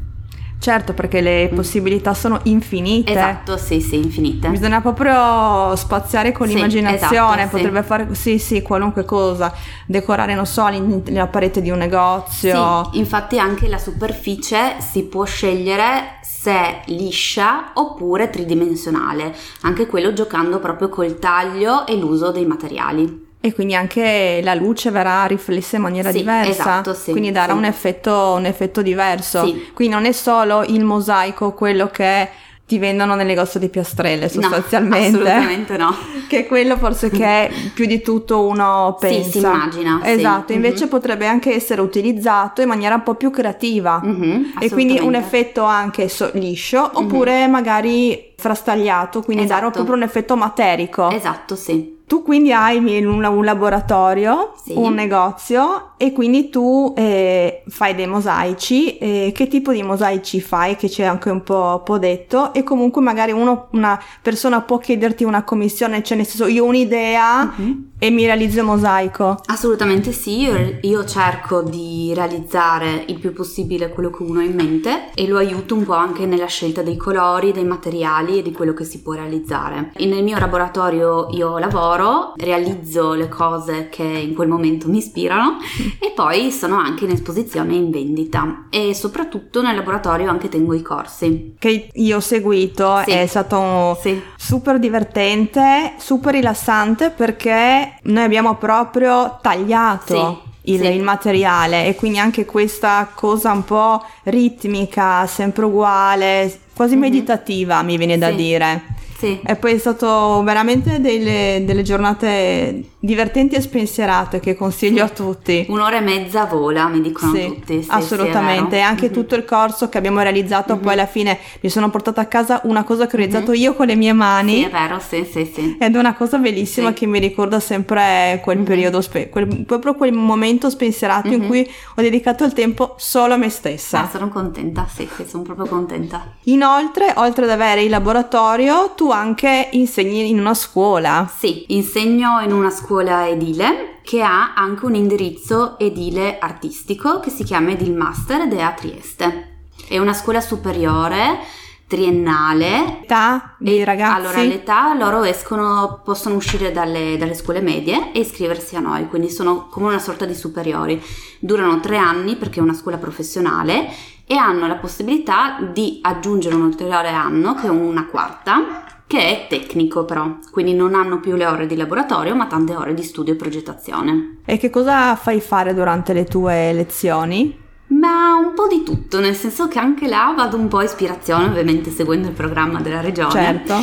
Certo, 0.60 0.92
perché 0.92 1.22
le 1.22 1.50
possibilità 1.54 2.12
sono 2.12 2.38
infinite. 2.42 3.10
Mm. 3.12 3.16
Esatto, 3.16 3.56
sì, 3.56 3.80
sì, 3.80 3.96
infinite. 3.96 4.50
Bisogna 4.50 4.82
proprio 4.82 5.74
spaziare 5.74 6.32
con 6.32 6.46
Sì, 6.46 6.52
l'immaginazione, 6.52 7.42
esatto, 7.42 7.56
sì. 7.56 7.62
potrebbe 7.62 7.82
fare 7.82 8.14
sì, 8.14 8.38
sì, 8.38 8.60
qualunque 8.60 9.06
cosa, 9.06 9.54
decorare, 9.86 10.34
non 10.34 10.44
so, 10.44 10.68
la 11.06 11.26
parete 11.28 11.62
di 11.62 11.70
un 11.70 11.78
negozio. 11.78 12.90
Sì, 12.92 12.98
infatti 12.98 13.38
anche 13.38 13.68
la 13.68 13.78
superficie 13.78 14.76
si 14.80 15.04
può 15.04 15.24
scegliere 15.24 16.18
se 16.20 16.82
liscia 16.86 17.70
oppure 17.72 18.28
tridimensionale, 18.28 19.34
anche 19.62 19.86
quello 19.86 20.12
giocando 20.12 20.58
proprio 20.58 20.90
col 20.90 21.18
taglio 21.18 21.86
e 21.86 21.96
l'uso 21.96 22.32
dei 22.32 22.44
materiali. 22.44 23.28
E 23.42 23.54
quindi 23.54 23.74
anche 23.74 24.40
la 24.42 24.52
luce 24.54 24.90
verrà 24.90 25.24
riflessa 25.24 25.76
in 25.76 25.82
maniera 25.82 26.10
Sì, 26.10 26.18
diversa. 26.18 26.50
esatto, 26.50 26.92
sì, 26.94 27.10
quindi 27.10 27.32
darà 27.32 27.52
sì. 27.52 27.58
un, 27.58 27.64
effetto, 27.64 28.34
un 28.36 28.44
effetto 28.44 28.82
diverso. 28.82 29.44
Sì. 29.46 29.70
Quindi 29.72 29.94
non 29.94 30.04
è 30.04 30.12
solo 30.12 30.62
il 30.64 30.84
mosaico 30.84 31.52
quello 31.54 31.86
che 31.88 32.28
ti 32.66 32.78
vendono 32.78 33.16
nel 33.16 33.26
negozio 33.26 33.58
di 33.58 33.68
piastrelle 33.68 34.28
sostanzialmente. 34.28 35.16
No, 35.18 35.24
assolutamente 35.24 35.76
no. 35.76 35.94
Che 36.30 36.38
è 36.40 36.46
quello 36.46 36.76
forse 36.76 37.10
che 37.10 37.50
più 37.74 37.86
di 37.86 38.00
tutto 38.02 38.46
uno 38.46 38.96
pensa. 39.00 39.30
si 39.30 39.38
immagina. 39.38 40.00
Esatto, 40.04 40.52
invece 40.52 40.84
Mhm. 40.84 40.90
potrebbe 40.90 41.26
anche 41.26 41.52
essere 41.52 41.80
utilizzato 41.80 42.60
in 42.62 42.68
maniera 42.68 42.94
un 42.94 43.02
po' 43.02 43.14
più 43.14 43.30
creativa. 43.30 44.00
Mhm, 44.04 44.52
E 44.60 44.70
quindi 44.70 45.00
un 45.00 45.14
effetto 45.16 45.64
anche 45.64 46.08
so- 46.08 46.30
liscio, 46.34 46.88
oppure 46.94 47.48
magari 47.48 48.34
frastagliato, 48.36 49.22
quindi 49.22 49.44
Esatto. 49.44 49.70
proprio 49.70 49.94
un 49.96 50.02
effetto 50.02 50.36
materico. 50.36 51.10
Esatto, 51.10 51.56
sì. 51.56 51.98
Tu 52.10 52.24
quindi 52.24 52.50
hai 52.52 52.76
un, 53.04 53.22
un 53.24 53.44
laboratorio, 53.44 54.54
Sì. 54.60 54.72
un 54.74 54.94
negozio 54.94 55.90
e 55.96 56.12
quindi 56.12 56.48
tu 56.50 56.92
eh, 56.96 57.62
fai 57.68 57.94
dei 57.94 58.08
mosaici. 58.08 58.98
eh, 58.98 59.30
che 59.32 59.46
tipo 59.46 59.70
di 59.70 59.84
mosaici 59.84 60.40
fai? 60.40 60.74
Che 60.74 60.88
c'è 60.88 61.04
anche 61.04 61.30
un 61.30 61.44
po', 61.44 61.82
po' 61.84 61.98
detto. 61.98 62.52
E 62.52 62.64
comunque 62.64 63.00
magari 63.00 63.30
uno- 63.30 63.68
una 63.74 63.96
persona 64.22 64.60
può 64.62 64.78
chiederti 64.78 65.22
una 65.22 65.44
commissione, 65.44 66.02
cioè 66.02 66.16
nel 66.16 66.26
senso 66.26 66.46
io 66.46 66.64
ho 66.64 66.66
un'idea 66.66 67.44
Mhm. 67.44 67.90
e 68.00 68.10
mi 68.10 68.24
realizzo 68.24 68.58
il 68.58 68.64
mosaico. 68.66 69.40
Assolutamente 69.46 70.10
sì, 70.10 70.40
io, 70.40 70.78
io 70.80 71.04
cerco 71.04 71.62
di 71.62 72.12
realizzare 72.12 73.04
il 73.06 73.20
più 73.20 73.32
possibile 73.32 73.88
quello 73.90 74.10
che 74.10 74.24
uno 74.24 74.40
ha 74.40 74.42
in 74.42 74.54
mente 74.54 75.10
e 75.14 75.28
lo 75.28 75.36
aiuto 75.38 75.76
un 75.76 75.84
po' 75.84 75.92
anche 75.94 76.26
nella 76.26 76.46
scelta 76.46 76.82
dei 76.82 76.96
colori, 76.96 77.52
dei 77.52 77.64
materiali 77.64 78.38
e 78.38 78.42
di 78.42 78.50
quello 78.50 78.74
che 78.74 78.82
si 78.84 79.00
può 79.00 79.12
realizzare. 79.12 79.92
E 79.94 80.06
nel 80.06 80.24
mio 80.24 80.38
laboratorio 80.38 81.28
io 81.32 81.56
lavoro, 81.58 81.98
realizzo 82.36 83.12
le 83.14 83.28
cose 83.28 83.88
che 83.90 84.02
in 84.04 84.34
quel 84.34 84.48
momento 84.48 84.88
mi 84.88 84.98
ispirano 84.98 85.58
e 85.98 86.12
poi 86.14 86.50
sono 86.50 86.76
anche 86.76 87.04
in 87.04 87.10
esposizione 87.10 87.72
e 87.72 87.76
in 87.76 87.90
vendita 87.90 88.66
e 88.70 88.94
soprattutto 88.94 89.62
nel 89.62 89.74
laboratorio 89.76 90.28
anche 90.30 90.48
tengo 90.48 90.74
i 90.74 90.82
corsi. 90.82 91.54
Che 91.58 91.88
io 91.92 92.16
ho 92.16 92.20
seguito, 92.20 93.02
Sì. 93.04 93.10
è 93.10 93.26
stato 93.26 93.98
Sì. 94.00 94.20
super 94.36 94.78
divertente, 94.78 95.94
super 95.98 96.32
rilassante 96.34 97.10
perché 97.10 97.96
noi 98.02 98.24
abbiamo 98.24 98.54
proprio 98.56 99.38
tagliato 99.42 100.42
Sì, 100.62 100.72
il, 100.72 100.80
sì. 100.80 100.86
il 100.86 101.02
materiale 101.02 101.86
e 101.86 101.94
quindi 101.94 102.18
anche 102.18 102.44
questa 102.44 103.10
cosa 103.14 103.52
un 103.52 103.64
po' 103.64 104.02
ritmica, 104.24 105.26
sempre 105.26 105.64
uguale, 105.64 106.60
quasi 106.74 106.94
Mhm. 106.94 107.00
meditativa 107.00 107.82
mi 107.82 107.96
viene 107.96 108.18
da 108.18 108.28
Sì. 108.30 108.34
dire. 108.36 108.82
Sì. 109.20 109.38
E 109.44 109.54
poi 109.56 109.74
è 109.74 109.78
stato 109.78 110.42
veramente 110.42 110.98
delle, 110.98 111.62
delle 111.66 111.82
giornate 111.82 112.84
divertenti 112.98 113.54
e 113.54 113.60
spensierate 113.60 114.40
che 114.40 114.54
consiglio 114.56 115.04
a 115.04 115.08
tutti. 115.10 115.66
Un'ora 115.68 115.98
e 115.98 116.00
mezza 116.00 116.46
vola, 116.46 116.86
mi 116.88 117.02
dicono 117.02 117.34
Sì, 117.34 117.46
tutti. 117.46 117.74
Sì, 117.78 117.82
sì, 117.82 117.88
assolutamente. 117.90 118.76
e 118.76 118.80
anche 118.80 119.08
Mhm. 119.08 119.12
tutto 119.12 119.34
il 119.34 119.44
corso 119.44 119.90
che 119.90 119.98
abbiamo 119.98 120.20
realizzato, 120.20 120.74
poi 120.76 120.84
Mhm. 120.84 120.88
alla 120.92 121.06
fine 121.06 121.38
mi 121.60 121.68
sono 121.68 121.90
portata 121.90 122.22
a 122.22 122.26
casa 122.26 122.60
una 122.64 122.82
cosa 122.82 123.06
che 123.06 123.16
ho 123.16 123.18
realizzato 123.18 123.50
Mhm. 123.50 123.56
io 123.58 123.74
con 123.74 123.86
le 123.86 123.94
mie 123.94 124.12
mani. 124.14 124.54
Sì, 124.54 124.62
è 124.64 124.70
vero, 124.70 124.98
sì, 125.06 125.28
sì, 125.30 125.50
sì. 125.54 125.76
Ed 125.78 125.94
è 125.94 125.98
una 125.98 126.14
cosa 126.14 126.38
bellissima 126.38 126.88
Sì. 126.88 126.94
che 126.94 127.06
mi 127.06 127.18
ricorda 127.18 127.60
sempre 127.60 128.40
quel 128.42 128.58
Mhm. 128.58 128.64
periodo, 128.64 129.00
spe- 129.02 129.28
quel- 129.28 129.64
proprio 129.66 129.94
quel 129.94 130.12
momento 130.14 130.70
spensierato 130.70 131.28
in 131.28 131.40
Mhm. 131.42 131.46
cui 131.46 131.70
ho 131.96 132.00
dedicato 132.00 132.44
il 132.44 132.54
tempo 132.54 132.94
solo 132.96 133.34
a 133.34 133.36
me 133.36 133.50
stessa. 133.50 134.00
Ah, 134.04 134.08
sono 134.10 134.28
contenta, 134.30 134.88
sì, 134.90 135.06
sì, 135.14 135.24
sono 135.28 135.42
proprio 135.42 135.66
contenta. 135.66 136.32
Inoltre, 136.44 137.12
oltre 137.16 137.44
ad 137.44 137.50
avere 137.50 137.82
il 137.82 137.90
laboratorio, 137.90 138.92
tu 138.94 139.09
anche 139.10 139.68
insegni 139.72 140.28
in 140.28 140.38
una 140.38 140.54
scuola. 140.54 141.30
Sì, 141.34 141.66
insegno 141.68 142.40
in 142.40 142.52
una 142.52 142.70
scuola 142.70 143.28
edile 143.28 143.98
che 144.02 144.22
ha 144.22 144.54
anche 144.54 144.86
un 144.86 144.94
indirizzo 144.94 145.78
edile 145.78 146.38
artistico 146.38 147.20
che 147.20 147.30
si 147.30 147.44
chiama 147.44 147.70
Edil 147.70 147.94
Master 147.94 148.42
ed 148.42 148.52
è 148.52 148.60
a 148.60 148.72
Trieste. 148.72 149.62
È 149.86 149.98
una 149.98 150.14
scuola 150.14 150.40
superiore, 150.40 151.38
triennale. 151.86 153.02
Età 153.02 153.56
dei 153.58 153.82
ragazzi. 153.82 154.20
Allora, 154.20 154.38
all'età 154.38 154.94
loro 154.94 155.24
escono, 155.24 156.00
possono 156.04 156.36
uscire 156.36 156.70
dalle, 156.70 157.16
dalle 157.18 157.34
scuole 157.34 157.60
medie 157.60 158.12
e 158.12 158.20
iscriversi 158.20 158.76
a 158.76 158.80
noi, 158.80 159.08
quindi 159.08 159.28
sono 159.28 159.66
come 159.68 159.88
una 159.88 159.98
sorta 159.98 160.24
di 160.24 160.34
superiori. 160.34 161.02
Durano 161.40 161.80
tre 161.80 161.96
anni 161.96 162.36
perché 162.36 162.60
è 162.60 162.62
una 162.62 162.74
scuola 162.74 162.96
professionale 162.96 163.88
e 164.24 164.36
hanno 164.36 164.68
la 164.68 164.76
possibilità 164.76 165.58
di 165.60 165.98
aggiungere 166.02 166.54
un 166.54 166.62
ulteriore 166.62 167.08
anno, 167.08 167.54
che 167.56 167.66
è 167.66 167.70
una 167.70 168.06
quarta, 168.06 168.84
che 169.10 169.18
è 169.18 169.46
tecnico 169.48 170.04
però, 170.04 170.36
quindi 170.52 170.72
non 170.72 170.94
hanno 170.94 171.18
più 171.18 171.34
le 171.34 171.44
ore 171.44 171.66
di 171.66 171.74
laboratorio 171.74 172.36
ma 172.36 172.46
tante 172.46 172.76
ore 172.76 172.94
di 172.94 173.02
studio 173.02 173.32
e 173.32 173.36
progettazione. 173.36 174.36
E 174.44 174.56
che 174.56 174.70
cosa 174.70 175.16
fai 175.16 175.40
fare 175.40 175.74
durante 175.74 176.12
le 176.12 176.26
tue 176.26 176.72
lezioni? 176.72 177.58
Ma 177.88 178.36
un 178.36 178.54
po' 178.54 178.68
di 178.68 178.84
tutto, 178.84 179.18
nel 179.18 179.34
senso 179.34 179.66
che 179.66 179.80
anche 179.80 180.06
là 180.06 180.32
vado 180.36 180.56
un 180.56 180.68
po' 180.68 180.78
a 180.78 180.84
ispirazione, 180.84 181.46
ovviamente 181.46 181.90
seguendo 181.90 182.28
il 182.28 182.34
programma 182.34 182.80
della 182.80 183.00
regione. 183.00 183.32
Certo. 183.32 183.74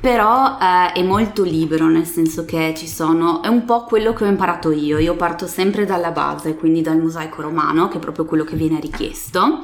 Però 0.00 0.58
eh, 0.60 0.92
è 0.92 1.02
molto 1.02 1.42
libero 1.42 1.86
nel 1.86 2.06
senso 2.06 2.44
che 2.44 2.74
ci 2.76 2.86
sono, 2.86 3.42
è 3.42 3.48
un 3.48 3.64
po' 3.64 3.84
quello 3.84 4.12
che 4.12 4.24
ho 4.24 4.28
imparato 4.28 4.70
io, 4.70 4.98
io 4.98 5.16
parto 5.16 5.46
sempre 5.46 5.84
dalla 5.84 6.10
base, 6.10 6.56
quindi 6.56 6.82
dal 6.82 7.00
mosaico 7.00 7.42
romano, 7.42 7.88
che 7.88 7.96
è 7.96 8.00
proprio 8.00 8.24
quello 8.24 8.44
che 8.44 8.56
viene 8.56 8.80
richiesto. 8.80 9.62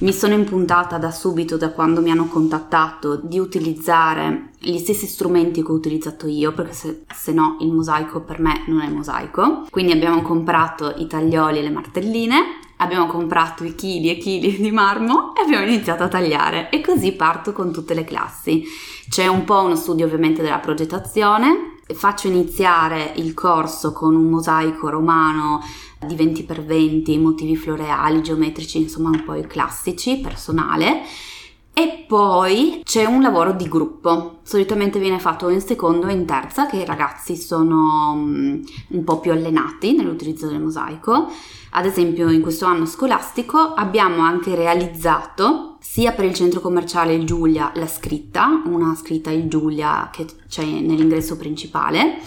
Mi 0.00 0.12
sono 0.12 0.34
impuntata 0.34 0.98
da 0.98 1.10
subito, 1.10 1.56
da 1.56 1.70
quando 1.70 2.02
mi 2.02 2.10
hanno 2.10 2.26
contattato, 2.26 3.16
di 3.16 3.38
utilizzare 3.38 4.50
gli 4.58 4.76
stessi 4.76 5.06
strumenti 5.06 5.62
che 5.62 5.70
ho 5.70 5.74
utilizzato 5.74 6.26
io, 6.26 6.52
perché 6.52 6.74
se, 6.74 7.04
se 7.14 7.32
no 7.32 7.56
il 7.60 7.72
mosaico 7.72 8.20
per 8.20 8.38
me 8.38 8.64
non 8.66 8.80
è 8.80 8.88
mosaico. 8.88 9.66
Quindi 9.70 9.92
abbiamo 9.92 10.20
comprato 10.20 10.92
i 10.98 11.06
taglioli 11.06 11.58
e 11.58 11.62
le 11.62 11.70
martelline, 11.70 12.36
abbiamo 12.78 13.06
comprato 13.06 13.64
i 13.64 13.74
chili 13.74 14.10
e 14.10 14.18
chili 14.18 14.56
di 14.56 14.70
marmo 14.70 15.34
e 15.34 15.42
abbiamo 15.42 15.66
iniziato 15.66 16.02
a 16.02 16.08
tagliare 16.08 16.68
e 16.68 16.80
così 16.80 17.12
parto 17.12 17.52
con 17.52 17.72
tutte 17.72 17.94
le 17.94 18.04
classi. 18.04 18.64
C'è 19.08 19.28
un 19.28 19.44
po' 19.44 19.62
uno 19.62 19.76
studio 19.76 20.04
ovviamente 20.04 20.42
della 20.42 20.58
progettazione, 20.58 21.76
faccio 21.94 22.26
iniziare 22.26 23.12
il 23.16 23.34
corso 23.34 23.92
con 23.92 24.16
un 24.16 24.24
mosaico 24.24 24.90
romano 24.90 25.62
di 26.04 26.14
20x20, 26.14 27.20
motivi 27.20 27.56
floreali, 27.56 28.22
geometrici, 28.22 28.78
insomma 28.78 29.10
un 29.10 29.22
po' 29.24 29.34
i 29.34 29.46
classici, 29.46 30.18
personale. 30.18 31.02
E 31.72 32.04
poi 32.08 32.80
c'è 32.84 33.04
un 33.04 33.20
lavoro 33.20 33.52
di 33.52 33.68
gruppo, 33.68 34.38
solitamente 34.42 34.98
viene 34.98 35.18
fatto 35.18 35.50
in 35.50 35.60
secondo 35.60 36.08
e 36.08 36.12
in 36.12 36.24
terza, 36.24 36.66
che 36.66 36.78
i 36.78 36.84
ragazzi 36.84 37.36
sono 37.36 38.14
mm, 38.16 38.62
un 38.88 39.04
po' 39.04 39.20
più 39.20 39.30
allenati 39.30 39.94
nell'utilizzo 39.94 40.48
del 40.48 40.60
mosaico. 40.60 41.30
Ad 41.72 41.84
esempio 41.84 42.30
in 42.30 42.40
questo 42.40 42.64
anno 42.64 42.86
scolastico 42.86 43.74
abbiamo 43.74 44.22
anche 44.22 44.54
realizzato 44.54 45.65
sia 45.88 46.12
per 46.12 46.26
il 46.26 46.34
centro 46.34 46.60
commerciale 46.60 47.14
il 47.14 47.24
Giulia 47.24 47.70
la 47.76 47.86
scritta, 47.86 48.60
una 48.66 48.94
scritta 48.96 49.30
il 49.30 49.48
Giulia 49.48 50.10
che 50.12 50.26
c'è 50.46 50.64
nell'ingresso 50.64 51.38
principale, 51.38 52.18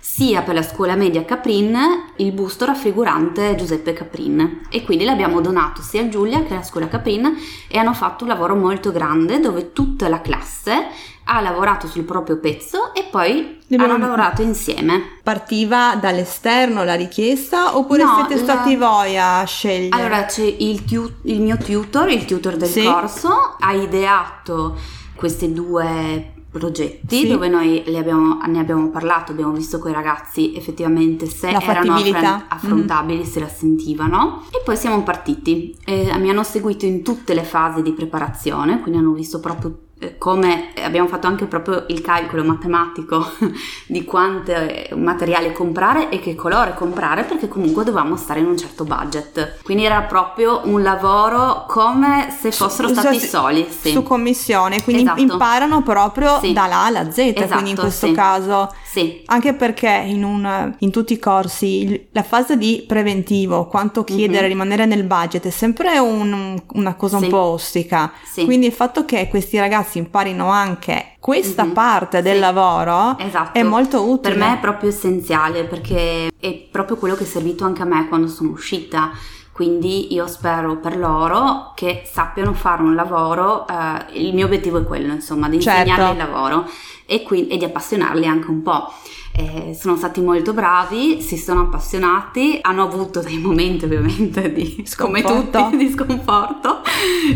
sia 0.00 0.42
per 0.42 0.54
la 0.54 0.62
scuola 0.62 0.96
media 0.96 1.24
Caprin 1.24 1.78
il 2.16 2.32
busto 2.32 2.66
raffigurante 2.66 3.54
Giuseppe 3.54 3.94
Caprin. 3.94 4.66
E 4.68 4.84
quindi 4.84 5.04
l'abbiamo 5.04 5.40
donato 5.40 5.80
sia 5.80 6.02
a 6.02 6.08
Giulia 6.08 6.42
che 6.42 6.54
alla 6.54 6.62
scuola 6.62 6.88
Caprin 6.88 7.34
e 7.68 7.78
hanno 7.78 7.94
fatto 7.94 8.24
un 8.24 8.30
lavoro 8.30 8.54
molto 8.54 8.92
grande 8.92 9.40
dove 9.40 9.72
tutta 9.72 10.08
la 10.08 10.20
classe 10.20 10.88
ha 11.28 11.40
lavorato 11.40 11.86
sul 11.86 12.04
proprio 12.04 12.38
pezzo 12.38 12.94
e 12.94 13.08
poi 13.10 13.58
Dobbiamo... 13.66 13.94
hanno 13.94 14.04
lavorato 14.04 14.42
insieme. 14.42 15.18
Partiva 15.22 15.96
dall'esterno 15.96 16.84
la 16.84 16.94
richiesta 16.94 17.76
oppure 17.76 18.04
no, 18.04 18.14
siete 18.14 18.36
la... 18.36 18.42
stati 18.42 18.76
voi 18.76 19.18
a 19.18 19.44
scegliere? 19.44 19.96
Allora 19.96 20.24
c'è 20.24 20.44
il, 20.44 20.84
tu... 20.84 21.10
il 21.22 21.40
mio 21.40 21.56
tutor, 21.56 22.10
il 22.10 22.24
tutor 22.24 22.56
del 22.56 22.68
sì. 22.68 22.84
corso, 22.84 23.56
ha 23.58 23.72
ideato 23.72 24.76
queste 25.16 25.52
due 25.52 26.34
progetti 26.48 27.22
sì. 27.22 27.28
dove 27.28 27.48
noi 27.48 27.82
abbiamo, 27.96 28.38
ne 28.46 28.60
abbiamo 28.60 28.88
parlato, 28.88 29.32
abbiamo 29.32 29.52
visto 29.52 29.78
con 29.78 29.90
i 29.90 29.94
ragazzi 29.94 30.54
effettivamente 30.54 31.26
se 31.26 31.48
erano 31.48 31.94
affron- 31.94 32.44
affrontabili, 32.48 33.22
mm. 33.22 33.26
se 33.26 33.40
la 33.40 33.48
sentivano 33.48 34.44
e 34.50 34.62
poi 34.64 34.76
siamo 34.76 35.02
partiti. 35.02 35.76
E 35.84 36.16
mi 36.18 36.30
hanno 36.30 36.44
seguito 36.44 36.86
in 36.86 37.02
tutte 37.02 37.34
le 37.34 37.42
fasi 37.42 37.82
di 37.82 37.92
preparazione, 37.92 38.80
quindi 38.80 39.00
hanno 39.00 39.12
visto 39.12 39.40
proprio 39.40 39.70
eh, 39.70 39.85
come 40.18 40.72
abbiamo 40.82 41.08
fatto 41.08 41.26
anche 41.26 41.46
proprio 41.46 41.84
il 41.88 42.02
calcolo 42.02 42.44
matematico 42.44 43.32
di 43.88 44.04
quanto 44.04 44.52
materiale 44.94 45.52
comprare 45.52 46.10
e 46.10 46.20
che 46.20 46.34
colore 46.34 46.74
comprare 46.74 47.24
perché 47.24 47.48
comunque 47.48 47.82
dovevamo 47.82 48.16
stare 48.16 48.40
in 48.40 48.46
un 48.46 48.58
certo 48.58 48.84
budget 48.84 49.62
quindi 49.62 49.84
era 49.84 50.02
proprio 50.02 50.60
un 50.64 50.82
lavoro 50.82 51.64
come 51.66 52.28
se 52.38 52.52
fossero 52.52 52.88
stati 52.88 53.18
su, 53.18 53.26
soli 53.26 53.66
sì. 53.70 53.92
su 53.92 54.02
commissione 54.02 54.82
quindi 54.82 55.02
esatto. 55.02 55.20
imparano 55.20 55.82
proprio 55.82 56.40
sì. 56.40 56.52
dalla 56.52 56.80
A 56.80 56.84
alla 56.84 57.10
Z 57.10 57.18
esatto, 57.18 57.52
quindi 57.52 57.70
in 57.70 57.76
questo 57.76 58.08
sì. 58.08 58.12
caso 58.12 58.74
sì. 59.00 59.22
anche 59.26 59.54
perché 59.54 60.02
in, 60.06 60.24
un, 60.24 60.74
in, 60.78 60.90
tutti 60.90 61.12
i 61.12 61.18
corsi 61.18 62.08
la 62.12 62.22
fase 62.22 62.56
di 62.56 62.84
preventivo 62.86 63.66
quanto 63.66 64.04
chiedere 64.04 64.40
mm-hmm. 64.40 64.48
rimanere 64.48 64.86
nel 64.86 65.04
budget 65.04 65.46
è 65.46 65.50
sempre 65.50 65.98
un, 65.98 66.60
una 66.72 66.94
cosa 66.94 67.18
un 67.18 67.28
po' 67.28 67.38
ostica 67.38 68.12
quindi 68.44 68.66
il 68.66 68.72
fatto 68.72 69.04
che 69.04 69.28
questi 69.28 69.58
ragazzi 69.58 69.74
ragazzi 69.76 69.98
imparino 69.98 70.48
anche 70.48 71.16
questa 71.20 71.64
mm-hmm. 71.64 71.72
parte 71.72 72.22
del 72.22 72.34
sì. 72.34 72.40
lavoro 72.40 73.18
esatto. 73.18 73.58
è 73.58 73.62
molto 73.62 74.08
utile. 74.08 74.34
Per 74.34 74.44
me 74.44 74.54
è 74.54 74.58
proprio 74.58 74.90
essenziale 74.90 75.64
perché 75.64 76.30
è 76.38 76.52
proprio 76.70 76.96
quello 76.96 77.14
che 77.14 77.24
è 77.24 77.26
servito 77.26 77.64
anche 77.64 77.82
a 77.82 77.84
me 77.84 78.06
quando 78.08 78.28
sono 78.28 78.50
uscita. 78.50 79.10
Quindi 79.56 80.12
io 80.12 80.26
spero 80.26 80.76
per 80.76 80.98
loro 80.98 81.72
che 81.74 82.02
sappiano 82.04 82.52
fare 82.52 82.82
un 82.82 82.94
lavoro, 82.94 83.66
eh, 83.66 84.20
il 84.20 84.34
mio 84.34 84.44
obiettivo 84.44 84.80
è 84.80 84.84
quello, 84.84 85.14
insomma, 85.14 85.48
di 85.48 85.58
certo. 85.62 85.88
insegnarli 85.88 86.12
il 86.12 86.18
lavoro 86.18 86.68
e, 87.06 87.22
qui, 87.22 87.46
e 87.46 87.56
di 87.56 87.64
appassionarli 87.64 88.26
anche 88.26 88.50
un 88.50 88.60
po'. 88.60 88.92
Eh, 89.38 89.76
sono 89.78 89.96
stati 89.96 90.22
molto 90.22 90.54
bravi, 90.54 91.20
si 91.20 91.36
sono 91.36 91.60
appassionati, 91.62 92.58
hanno 92.62 92.84
avuto 92.84 93.20
dei 93.20 93.36
momenti 93.36 93.84
ovviamente 93.84 94.50
di, 94.50 94.82
come 94.96 95.22
tutti, 95.22 95.62
di 95.76 95.90
sconforto 95.90 96.80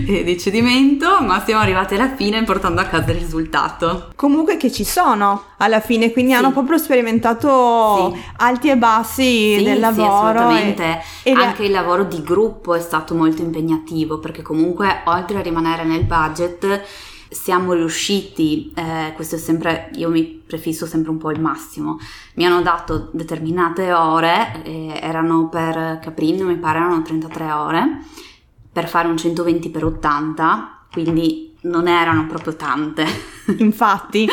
e 0.07 0.25
di 0.25 0.39
cedimento, 0.39 1.21
ma 1.21 1.43
siamo 1.45 1.61
arrivati 1.61 1.97
alla 1.97 2.15
fine 2.15 2.43
portando 2.45 2.81
a 2.81 2.85
casa 2.85 3.11
il 3.11 3.19
risultato. 3.19 4.12
Comunque 4.17 4.57
che 4.57 4.73
ci 4.73 4.85
sono 4.85 5.45
alla 5.59 5.81
fine, 5.81 6.11
quindi 6.11 6.33
sì. 6.33 6.39
hanno 6.39 6.53
proprio 6.53 6.79
sperimentato 6.79 8.12
sì. 8.15 8.23
alti 8.39 8.71
e 8.71 8.79
bassi 8.79 9.57
sì, 9.59 9.62
del 9.62 9.79
lavoro. 9.79 10.31
Sì, 10.31 10.37
assolutamente. 10.39 11.03
E, 11.23 11.31
e 11.31 11.33
Anche 11.33 11.65
il 11.65 11.71
lavoro 11.71 12.05
di 12.11 12.23
gruppo 12.23 12.75
è 12.75 12.81
stato 12.81 13.14
molto 13.14 13.43
impegnativo 13.43 14.19
perché 14.19 14.43
comunque 14.43 15.02
oltre 15.05 15.38
a 15.38 15.43
rimanere 15.43 15.85
nel 15.85 16.05
budget 16.05 16.83
siamo 17.31 17.75
riusciti, 17.75 18.73
eh, 18.75 19.12
questo 19.14 19.37
è 19.37 19.38
sempre, 19.38 19.90
io 19.95 20.11
mi 20.11 20.25
prefisso 20.25 20.85
sempre 20.85 21.11
un 21.11 21.19
po' 21.19 21.31
il 21.31 21.40
massimo, 21.40 21.99
mi 22.35 22.45
hanno 22.45 22.61
dato 22.61 23.09
determinate 23.12 23.93
ore, 23.93 24.62
eh, 24.64 24.99
erano 25.00 25.49
per 25.49 26.00
Caprino, 26.02 26.45
mi 26.45 26.57
pare 26.57 26.79
erano 26.79 27.00
33 27.02 27.52
ore, 27.52 28.05
per 28.73 28.88
fare 28.88 29.07
un 29.07 29.17
120 29.17 29.71
x 29.71 29.83
80, 29.83 30.87
quindi 30.90 31.57
non 31.62 31.87
erano 31.87 32.26
proprio 32.26 32.57
tante. 32.57 33.07
Infatti. 33.59 34.29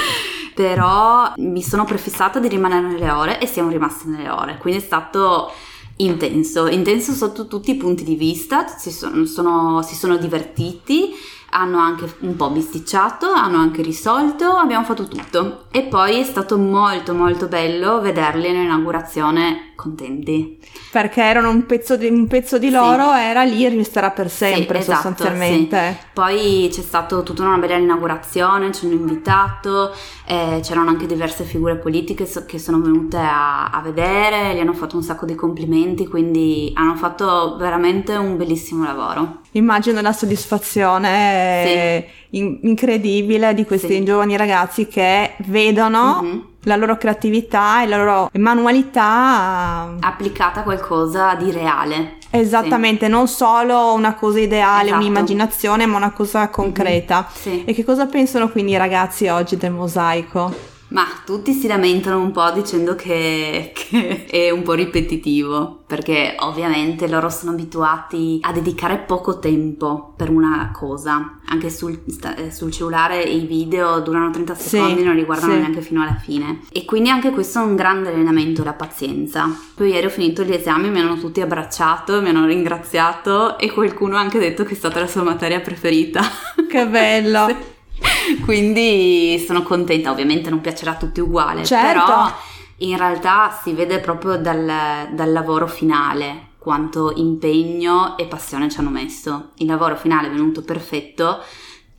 Però 0.56 1.34
mi 1.36 1.62
sono 1.62 1.86
prefissata 1.86 2.40
di 2.40 2.48
rimanere 2.48 2.88
nelle 2.88 3.12
ore 3.12 3.40
e 3.40 3.46
siamo 3.46 3.70
rimasti 3.70 4.08
nelle 4.08 4.28
ore, 4.28 4.58
quindi 4.58 4.80
è 4.80 4.84
stato 4.84 5.52
intenso, 5.98 6.68
intenso 6.68 7.14
sotto 7.14 7.48
tutti 7.48 7.72
i 7.72 7.76
punti 7.78 8.04
di 8.04 8.16
vista, 8.16 8.68
si 8.68 8.92
sono, 8.92 9.26
sono, 9.26 9.82
si 9.82 9.96
sono 9.96 10.18
divertiti 10.18 11.14
hanno 11.52 11.78
anche 11.78 12.14
un 12.20 12.36
po' 12.36 12.50
bisticciato, 12.50 13.32
hanno 13.32 13.58
anche 13.58 13.82
risolto, 13.82 14.46
abbiamo 14.46 14.84
fatto 14.84 15.08
tutto. 15.08 15.66
E 15.72 15.84
poi 15.84 16.20
è 16.20 16.24
stato 16.24 16.58
molto 16.58 17.14
molto 17.14 17.48
bello 17.48 18.02
vederli 18.02 18.48
all'inaugurazione 18.48 19.67
contenti. 19.78 20.60
Perché 20.92 21.22
erano 21.22 21.50
un 21.50 21.66
pezzo 21.66 21.96
di, 21.96 22.08
un 22.08 22.28
pezzo 22.28 22.58
di 22.58 22.70
loro, 22.70 23.14
sì. 23.14 23.20
era 23.20 23.44
lì 23.44 23.66
e 23.66 23.70
resterà 23.70 24.10
per 24.10 24.30
sempre 24.30 24.82
sì, 24.82 24.90
esatto, 24.90 25.08
sostanzialmente. 25.08 25.98
Sì. 25.98 26.06
Poi 26.14 26.68
c'è 26.70 26.82
stata 26.82 27.22
tutta 27.22 27.44
una 27.44 27.58
bella 27.58 27.78
inaugurazione, 27.78 28.74
ci 28.74 28.86
hanno 28.86 28.96
invitato, 28.96 29.94
eh, 30.26 30.60
c'erano 30.62 30.90
anche 30.90 31.06
diverse 31.06 31.46
figure 31.46 31.78
politiche 31.78 32.28
che 32.46 32.60
sono 32.60 32.82
venute 32.82 33.18
a, 33.18 33.70
a 33.70 33.80
vedere, 33.82 34.56
gli 34.56 34.60
hanno 34.60 34.74
fatto 34.74 34.98
un 34.98 35.04
sacco 35.04 35.26
di 35.26 35.36
complimenti, 35.36 36.08
quindi 36.08 36.72
hanno 36.74 36.96
fatto 36.96 37.56
veramente 37.58 38.16
un 38.16 38.36
bellissimo 38.36 38.84
lavoro. 38.84 39.42
Immagino 39.52 40.02
la 40.02 40.12
soddisfazione 40.12 42.06
sì. 42.32 42.38
in- 42.38 42.60
incredibile 42.64 43.54
di 43.54 43.66
questi 43.66 43.96
sì. 43.96 44.04
giovani 44.04 44.36
ragazzi 44.36 44.88
che 44.88 45.36
vedono 45.46 46.22
mm-hmm. 46.22 46.40
La 46.68 46.76
loro 46.76 46.98
creatività 46.98 47.82
e 47.82 47.88
la 47.88 47.98
loro 47.98 48.30
manualità 48.34 49.96
applicata 50.00 50.60
a 50.60 50.64
qualcosa 50.64 51.34
di 51.36 51.52
reale. 51.52 52.18
Esattamente, 52.30 53.06
sì. 53.06 53.12
non 53.12 53.28
solo 53.28 53.94
una 53.94 54.14
cosa 54.14 54.40
ideale, 54.40 54.90
esatto. 54.90 55.02
un'immaginazione, 55.02 55.86
ma 55.86 55.98
una 55.98 56.12
cosa 56.12 56.50
concreta. 56.50 57.28
Mm-hmm. 57.48 57.64
E 57.66 57.74
che 57.74 57.86
cosa 57.86 58.06
pensano 58.06 58.50
quindi 58.50 58.74
i 58.74 58.78
ragazzi 58.78 59.28
oggi 59.28 59.56
del 59.56 59.72
mosaico? 59.72 60.76
Ma 60.90 61.06
tutti 61.26 61.52
si 61.52 61.68
lamentano 61.68 62.20
un 62.20 62.32
po' 62.32 62.50
dicendo 62.52 62.96
che, 62.96 63.74
che, 63.74 64.26
è 64.26 64.50
un 64.52 64.64
po' 64.64 64.74
ripetitivo, 64.74 65.84
perché 65.86 66.36
ovviamente 66.40 67.08
loro 67.10 67.30
sono 67.30 67.52
abituati 67.52 68.40
a 68.42 68.54
dedicare 68.54 68.98
poco 68.98 69.40
tempo 69.40 70.14
per 70.16 70.30
una 70.30 70.72
cosa. 70.74 71.40
Anche 71.50 71.70
sul, 71.70 72.04
sul 72.52 72.72
cellulare 72.72 73.22
i 73.22 73.46
video 73.46 74.00
durano 74.00 74.30
30 74.32 74.56
secondi, 74.56 75.00
sì, 75.02 75.06
non 75.06 75.16
li 75.16 75.26
guardano 75.26 75.54
sì. 75.54 75.60
neanche 75.60 75.82
fino 75.82 76.02
alla 76.02 76.16
fine. 76.16 76.62
E 76.72 76.86
quindi 76.86 77.10
anche 77.10 77.32
questo 77.32 77.60
è 77.60 77.64
un 77.64 77.76
grande 77.76 78.10
allenamento, 78.10 78.64
la 78.64 78.74
pazienza. 78.74 79.50
Poi 79.76 79.90
ieri 79.90 80.06
ho 80.06 80.10
finito 80.10 80.44
gli 80.44 80.54
esami, 80.54 80.90
mi 80.90 81.00
hanno 81.00 81.18
tutti 81.18 81.42
abbracciato, 81.42 82.22
mi 82.22 82.30
hanno 82.30 82.46
ringraziato 82.46 83.58
e 83.58 83.72
qualcuno 83.72 84.16
ha 84.16 84.20
anche 84.20 84.40
detto 84.40 84.64
che 84.64 84.74
è 84.74 84.78
stata 84.78 85.02
la 85.02 85.08
sua 85.08 85.24
materia 85.24 85.60
preferita. 85.60 86.22
Che 86.68 86.88
bello! 86.88 87.48
sì. 87.52 87.76
Quindi 88.44 89.44
sono 89.46 89.64
contenta, 89.64 90.12
ovviamente 90.12 90.50
non 90.50 90.62
piacerà 90.62 90.92
a 90.92 90.96
tutti 90.96 91.20
uguale, 91.20 91.64
certo. 91.64 92.04
però 92.04 92.32
in 92.78 92.98
realtà 92.98 93.58
si 93.64 93.74
vede 93.74 94.00
proprio 94.00 94.38
dal, 94.38 95.10
dal 95.12 95.32
lavoro 95.32 95.68
finale 95.68 96.50
quanto 96.58 97.14
impegno 97.16 98.18
e 98.18 98.26
passione 98.26 98.70
ci 98.70 98.80
hanno 98.80 98.90
messo. 98.90 99.52
Il 99.56 99.68
lavoro 99.68 99.96
finale 99.96 100.28
è 100.28 100.32
venuto 100.32 100.62
perfetto 100.62 101.42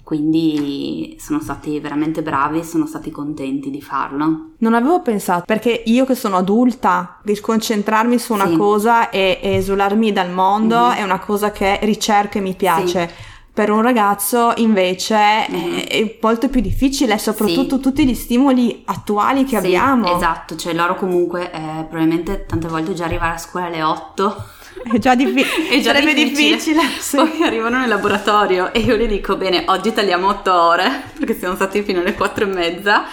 quindi 0.08 1.18
sono 1.20 1.38
stati 1.38 1.78
veramente 1.80 2.22
bravi, 2.22 2.64
sono 2.64 2.86
stati 2.86 3.10
contenti 3.10 3.68
di 3.68 3.82
farlo. 3.82 4.52
Non 4.56 4.72
avevo 4.72 5.02
pensato, 5.02 5.42
perché 5.44 5.82
io 5.84 6.06
che 6.06 6.14
sono 6.14 6.38
adulta, 6.38 7.18
di 7.22 7.38
concentrarmi 7.38 8.18
su 8.18 8.32
una 8.32 8.48
sì. 8.48 8.56
cosa 8.56 9.10
e, 9.10 9.38
e, 9.42 9.56
esularmi 9.56 10.10
dal 10.10 10.30
mondo 10.30 10.78
mm-hmm. 10.78 10.96
è 10.96 11.02
una 11.02 11.18
cosa 11.18 11.50
che 11.50 11.78
ricerco 11.82 12.38
e 12.38 12.40
mi 12.40 12.54
piace. 12.54 13.06
Sì. 13.06 13.14
Per 13.58 13.70
un 13.72 13.82
ragazzo 13.82 14.52
invece 14.58 15.16
mm-hmm. 15.50 15.78
è 15.88 16.16
molto 16.20 16.48
più 16.48 16.60
difficile, 16.60 17.18
soprattutto 17.18 17.74
sì. 17.74 17.82
tutti 17.82 18.06
gli 18.06 18.14
stimoli 18.14 18.82
attuali 18.84 19.42
che 19.42 19.56
abbiamo. 19.56 20.14
Esatto, 20.14 20.54
cioè 20.54 20.72
loro 20.72 20.94
comunque 20.94 21.50
eh, 21.50 21.58
probabilmente 21.88 22.46
tante 22.46 22.68
volte 22.68 22.94
già 22.94 23.06
arrivare 23.06 23.34
a 23.34 23.38
scuola 23.38 23.66
alle 23.66 23.82
8 23.82 24.44
è 24.92 24.98
già, 24.98 25.16
diffi- 25.16 25.42
è 25.74 25.80
già 25.80 25.92
sarebbe 25.92 26.14
difficile. 26.14 26.54
difficile 26.54 26.82
sì. 27.00 27.16
Poi 27.16 27.42
arrivano 27.42 27.80
nel 27.80 27.88
laboratorio 27.88 28.72
e 28.72 28.78
io 28.78 28.94
gli 28.94 29.08
dico: 29.08 29.36
Bene, 29.36 29.64
oggi 29.66 29.92
tagliamo 29.92 30.28
8 30.28 30.54
ore 30.54 31.02
perché 31.18 31.36
siamo 31.36 31.56
stati 31.56 31.82
fino 31.82 31.98
alle 31.98 32.14
4 32.14 32.44
e 32.44 32.46
mezza. 32.46 33.06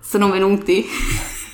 Sono 0.00 0.30
venuti. 0.30 0.88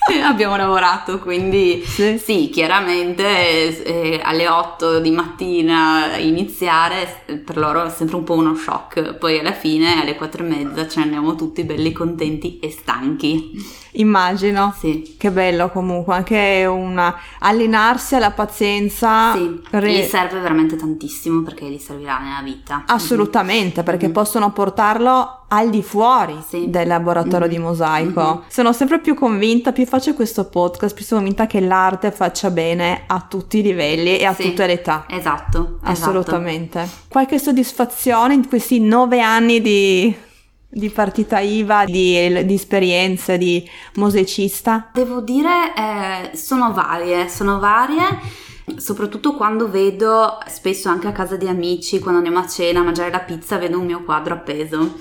abbiamo 0.24 0.56
lavorato, 0.56 1.18
quindi 1.18 1.82
sì, 1.84 2.18
sì 2.18 2.48
chiaramente 2.50 3.82
eh, 3.84 4.20
alle 4.22 4.48
8 4.48 5.00
di 5.00 5.10
mattina 5.10 6.16
iniziare 6.16 7.24
per 7.44 7.56
loro 7.56 7.84
è 7.84 7.90
sempre 7.90 8.16
un 8.16 8.24
po' 8.24 8.34
uno 8.34 8.54
shock, 8.54 9.14
poi 9.14 9.38
alla 9.38 9.52
fine 9.52 10.00
alle 10.00 10.16
4 10.16 10.44
e 10.44 10.46
mezza 10.46 10.88
ce 10.88 10.98
ne 11.00 11.04
andiamo 11.04 11.34
tutti 11.34 11.64
belli 11.64 11.92
contenti 11.92 12.58
e 12.58 12.70
stanchi. 12.70 13.86
Immagino. 13.92 14.74
Sì. 14.78 15.16
Che 15.18 15.30
bello 15.30 15.70
comunque, 15.70 16.14
anche 16.14 16.66
una 16.66 17.16
allenarsi 17.40 18.14
alla 18.14 18.30
pazienza. 18.30 19.32
Sì, 19.32 19.60
re... 19.70 19.92
gli 19.92 20.02
serve 20.02 20.40
veramente 20.40 20.76
tantissimo 20.76 21.42
perché 21.42 21.66
gli 21.66 21.78
servirà 21.78 22.18
nella 22.18 22.42
vita. 22.42 22.84
Assolutamente, 22.86 23.76
mm-hmm. 23.76 23.84
perché 23.84 24.04
mm-hmm. 24.06 24.14
possono 24.14 24.52
portarlo 24.52 25.46
al 25.48 25.70
di 25.70 25.82
fuori 25.82 26.42
sì. 26.46 26.68
del 26.68 26.86
laboratorio 26.86 27.46
mm-hmm. 27.46 27.56
di 27.56 27.58
mosaico. 27.58 28.22
Mm-hmm. 28.22 28.48
Sono 28.48 28.72
sempre 28.72 29.00
più 29.00 29.14
convinta, 29.14 29.72
più 29.72 29.86
faccio 29.86 30.14
questo 30.14 30.48
podcast, 30.48 30.94
più 30.94 31.04
sono 31.04 31.20
convinta 31.20 31.46
che 31.46 31.60
l'arte 31.60 32.10
faccia 32.10 32.50
bene 32.50 33.04
a 33.06 33.24
tutti 33.28 33.58
i 33.58 33.62
livelli 33.62 34.18
e 34.18 34.24
a 34.24 34.34
sì. 34.34 34.42
tutte 34.44 34.66
le 34.66 34.72
età. 34.74 35.06
Esatto. 35.08 35.78
Assolutamente. 35.82 36.80
Esatto. 36.82 37.04
Qualche 37.08 37.38
soddisfazione 37.38 38.34
in 38.34 38.48
questi 38.48 38.80
nove 38.80 39.20
anni 39.20 39.60
di 39.60 40.26
di 40.70 40.90
partita 40.90 41.38
IVA, 41.38 41.86
di, 41.86 42.44
di, 42.44 42.54
esperienze, 42.54 43.38
di 43.38 43.66
mosaicista? 43.94 44.90
Devo 44.92 45.22
dire, 45.22 45.72
eh, 45.74 46.36
sono 46.36 46.72
varie, 46.72 47.28
sono 47.28 47.58
varie. 47.58 48.46
Soprattutto 48.78 49.34
quando 49.34 49.68
vedo, 49.68 50.38
spesso 50.46 50.88
anche 50.88 51.08
a 51.08 51.12
casa 51.12 51.36
di 51.36 51.48
amici, 51.48 51.98
quando 51.98 52.18
andiamo 52.18 52.38
a 52.38 52.48
cena 52.48 52.80
a 52.80 52.84
mangiare 52.84 53.10
la 53.10 53.20
pizza, 53.20 53.58
vedo 53.58 53.78
un 53.78 53.86
mio 53.86 54.02
quadro 54.04 54.34
appeso. 54.34 54.96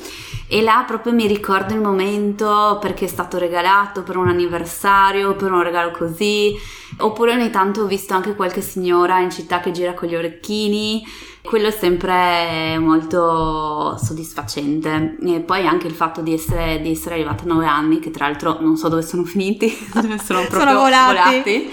E 0.47 0.61
là 0.61 0.83
proprio 0.87 1.13
mi 1.13 1.27
ricordo 1.27 1.73
il 1.73 1.81
momento 1.81 2.77
perché 2.81 3.05
è 3.05 3.09
stato 3.09 3.37
regalato 3.37 4.03
per 4.03 4.17
un 4.17 4.29
anniversario, 4.29 5.35
per 5.35 5.51
un 5.51 5.61
regalo 5.61 5.91
così. 5.91 6.55
Oppure 6.99 7.33
ogni 7.33 7.49
tanto 7.49 7.81
ho 7.81 7.85
visto 7.85 8.13
anche 8.13 8.35
qualche 8.35 8.61
signora 8.61 9.19
in 9.19 9.29
città 9.29 9.59
che 9.59 9.71
gira 9.71 9.93
con 9.93 10.07
gli 10.07 10.15
orecchini 10.15 11.03
quello 11.47 11.67
è 11.67 11.71
sempre 11.71 12.77
molto 12.77 13.97
soddisfacente. 13.97 15.15
E 15.23 15.39
poi 15.39 15.65
anche 15.65 15.87
il 15.87 15.93
fatto 15.93 16.21
di 16.21 16.33
essere, 16.33 16.81
di 16.81 16.91
essere 16.91 17.15
arrivata 17.15 17.43
a 17.43 17.47
nove 17.47 17.65
anni, 17.65 17.99
che 17.99 18.11
tra 18.11 18.27
l'altro 18.27 18.57
non 18.59 18.75
so 18.75 18.89
dove 18.89 19.01
sono 19.01 19.23
finiti, 19.23 19.73
dove 19.93 20.19
sono 20.19 20.41
proprio 20.41 20.59
sono 20.59 20.79
volati. 20.79 21.15
volati. 21.15 21.71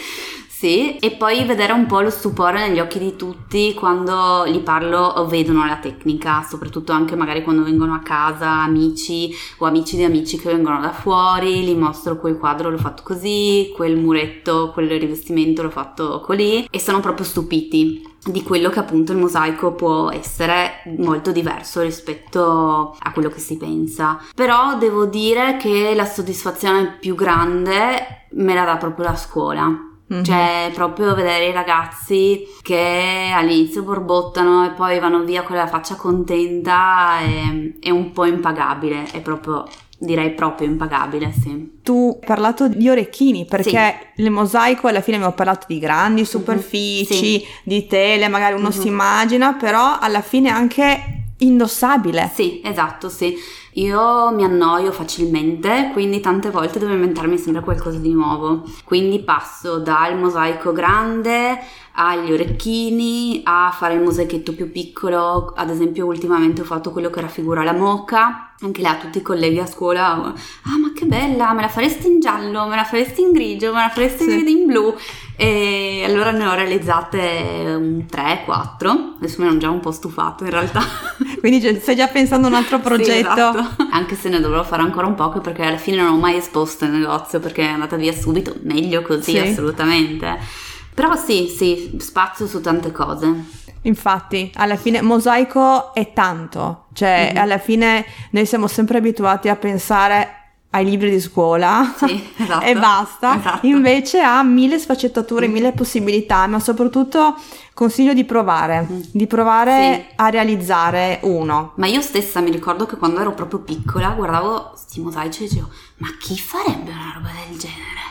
Sì, 0.64 0.96
e 0.96 1.10
poi 1.10 1.44
vedere 1.44 1.74
un 1.74 1.84
po' 1.84 2.00
lo 2.00 2.08
stupore 2.08 2.66
negli 2.66 2.80
occhi 2.80 2.98
di 2.98 3.16
tutti 3.16 3.74
quando 3.74 4.46
gli 4.46 4.60
parlo 4.60 4.98
o 4.98 5.26
vedono 5.26 5.66
la 5.66 5.76
tecnica, 5.76 6.42
soprattutto 6.42 6.90
anche 6.90 7.16
magari 7.16 7.42
quando 7.42 7.62
vengono 7.62 7.92
a 7.92 7.98
casa 7.98 8.62
amici 8.62 9.30
o 9.58 9.66
amici 9.66 9.96
di 9.96 10.04
amici 10.04 10.38
che 10.38 10.50
vengono 10.50 10.80
da 10.80 10.92
fuori, 10.92 11.64
gli 11.64 11.74
mostro 11.76 12.16
quel 12.16 12.38
quadro 12.38 12.70
l'ho 12.70 12.78
fatto 12.78 13.02
così, 13.04 13.72
quel 13.76 13.98
muretto, 13.98 14.70
quel 14.72 14.98
rivestimento 14.98 15.60
l'ho 15.60 15.68
fatto 15.68 16.20
così 16.20 16.66
e 16.70 16.80
sono 16.80 17.00
proprio 17.00 17.26
stupiti 17.26 18.02
di 18.24 18.42
quello 18.42 18.70
che 18.70 18.78
appunto 18.78 19.12
il 19.12 19.18
mosaico 19.18 19.72
può 19.72 20.10
essere 20.10 20.82
molto 20.96 21.30
diverso 21.30 21.82
rispetto 21.82 22.96
a 22.98 23.12
quello 23.12 23.28
che 23.28 23.38
si 23.38 23.58
pensa. 23.58 24.18
Però 24.34 24.78
devo 24.78 25.04
dire 25.04 25.58
che 25.58 25.92
la 25.94 26.06
soddisfazione 26.06 26.96
più 26.98 27.14
grande 27.14 28.28
me 28.30 28.54
la 28.54 28.64
dà 28.64 28.78
proprio 28.78 29.04
la 29.04 29.16
scuola. 29.16 29.92
Mm-hmm. 30.12 30.22
Cioè, 30.22 30.70
proprio 30.74 31.14
vedere 31.14 31.48
i 31.48 31.52
ragazzi 31.52 32.46
che 32.60 33.30
all'inizio 33.34 33.82
borbottano 33.82 34.66
e 34.66 34.70
poi 34.70 34.98
vanno 34.98 35.24
via 35.24 35.42
con 35.42 35.56
la 35.56 35.66
faccia 35.66 35.94
contenta 35.94 37.20
è, 37.20 37.70
è 37.80 37.90
un 37.90 38.12
po' 38.12 38.26
impagabile, 38.26 39.04
è 39.12 39.20
proprio 39.22 39.66
direi 39.96 40.32
proprio 40.32 40.68
impagabile, 40.68 41.32
sì. 41.32 41.78
Tu 41.82 42.18
hai 42.20 42.26
parlato 42.26 42.68
di 42.68 42.88
orecchini 42.88 43.46
perché 43.46 44.10
sì. 44.14 44.22
il 44.22 44.30
mosaico 44.30 44.88
alla 44.88 45.00
fine 45.00 45.16
abbiamo 45.16 45.34
parlato 45.34 45.66
di 45.68 45.78
grandi 45.78 46.20
mhm. 46.20 46.26
superfici, 46.26 47.14
mm-hmm. 47.14 47.22
sì. 47.22 47.44
di 47.64 47.86
tele, 47.86 48.28
magari 48.28 48.54
uno 48.54 48.68
mm-hmm. 48.68 48.80
si 48.80 48.88
immagina, 48.88 49.54
però 49.54 49.98
alla 49.98 50.20
fine 50.20 50.50
anche 50.50 51.23
indossabile. 51.46 52.30
Sì, 52.32 52.60
esatto, 52.64 53.08
sì. 53.08 53.36
Io 53.76 54.30
mi 54.30 54.44
annoio 54.44 54.92
facilmente, 54.92 55.90
quindi 55.92 56.20
tante 56.20 56.50
volte 56.50 56.78
devo 56.78 56.92
inventarmi 56.92 57.36
sempre 57.38 57.62
qualcosa 57.62 57.98
di 57.98 58.12
nuovo. 58.12 58.62
Quindi 58.84 59.20
passo 59.20 59.78
dal 59.78 60.16
mosaico 60.16 60.72
grande 60.72 61.58
agli 61.96 62.32
orecchini, 62.32 63.42
a 63.44 63.72
fare 63.76 63.94
il 63.94 64.00
mosaichetto 64.00 64.52
più 64.52 64.72
piccolo, 64.72 65.52
ad 65.54 65.70
esempio 65.70 66.06
ultimamente 66.06 66.62
ho 66.62 66.64
fatto 66.64 66.90
quello 66.90 67.08
che 67.08 67.20
raffigura 67.20 67.62
la 67.62 67.72
moca, 67.72 68.54
anche 68.60 68.82
là 68.82 68.96
tutti 69.00 69.18
i 69.18 69.22
colleghi 69.22 69.60
a 69.60 69.66
scuola, 69.66 70.10
ah 70.12 70.78
ma 70.80 70.92
che 70.92 71.06
bella, 71.06 71.52
me 71.52 71.60
la 71.60 71.68
faresti 71.68 72.08
in 72.08 72.18
giallo, 72.18 72.66
me 72.66 72.74
la 72.74 72.84
faresti 72.84 73.20
in 73.20 73.30
grigio, 73.30 73.72
me 73.72 73.80
la 73.80 73.90
faresti 73.90 74.24
sì. 74.24 74.50
in 74.50 74.66
blu 74.66 74.92
e 75.36 76.02
allora 76.04 76.32
ne 76.32 76.46
ho 76.46 76.54
realizzate 76.54 77.74
un 77.76 78.04
3-4, 78.10 79.14
adesso 79.18 79.42
mi 79.42 79.48
hanno 79.48 79.58
già 79.58 79.70
un 79.70 79.80
po' 79.80 79.92
stufato 79.92 80.42
in 80.42 80.50
realtà. 80.50 80.82
Quindi 81.38 81.78
stai 81.80 81.94
già 81.94 82.08
pensando 82.08 82.48
a 82.48 82.50
un 82.50 82.56
altro 82.56 82.80
progetto? 82.80 83.12
Sì, 83.12 83.18
esatto. 83.20 83.84
Anche 83.92 84.16
se 84.16 84.28
ne 84.28 84.40
dovrò 84.40 84.64
fare 84.64 84.82
ancora 84.82 85.06
un 85.06 85.14
poco 85.14 85.40
perché 85.40 85.62
alla 85.62 85.76
fine 85.76 85.98
non 85.98 86.14
ho 86.14 86.18
mai 86.18 86.36
esposto 86.36 86.86
il 86.86 86.90
negozio 86.90 87.38
perché 87.38 87.62
è 87.62 87.70
andata 87.70 87.94
via 87.94 88.12
subito, 88.12 88.56
meglio 88.62 89.02
così 89.02 89.32
sì. 89.32 89.38
assolutamente. 89.38 90.63
Però 90.94 91.16
sì, 91.16 91.48
sì, 91.48 91.96
spazio 91.98 92.46
su 92.46 92.60
tante 92.60 92.92
cose. 92.92 93.62
Infatti, 93.82 94.50
alla 94.54 94.76
fine 94.76 95.02
mosaico 95.02 95.92
è 95.92 96.12
tanto, 96.12 96.86
cioè 96.94 97.30
mm-hmm. 97.32 97.42
alla 97.42 97.58
fine 97.58 98.06
noi 98.30 98.46
siamo 98.46 98.66
sempre 98.66 98.98
abituati 98.98 99.48
a 99.48 99.56
pensare 99.56 100.38
ai 100.74 100.84
libri 100.84 101.10
di 101.10 101.20
scuola 101.20 101.94
sì, 101.96 102.30
esatto, 102.36 102.64
e 102.64 102.74
basta, 102.74 103.38
esatto. 103.38 103.66
invece 103.66 104.20
ha 104.20 104.42
mille 104.42 104.78
sfaccettature, 104.78 105.48
mm. 105.48 105.52
mille 105.52 105.72
possibilità, 105.72 106.46
ma 106.46 106.58
soprattutto 106.58 107.36
consiglio 107.74 108.12
di 108.12 108.24
provare, 108.24 108.86
mm. 108.90 109.00
di 109.12 109.26
provare 109.26 109.94
sì. 109.94 110.14
a 110.16 110.28
realizzare 110.30 111.20
uno. 111.22 111.72
Ma 111.76 111.86
io 111.86 112.00
stessa 112.00 112.40
mi 112.40 112.50
ricordo 112.50 112.86
che 112.86 112.96
quando 112.96 113.20
ero 113.20 113.32
proprio 113.34 113.60
piccola 113.60 114.08
guardavo 114.10 114.70
questi 114.70 115.00
mosaici 115.00 115.44
e 115.44 115.48
dicevo, 115.48 115.68
ma 115.98 116.08
chi 116.18 116.36
farebbe 116.36 116.90
una 116.90 117.12
roba 117.14 117.28
del 117.28 117.58
genere? 117.58 118.03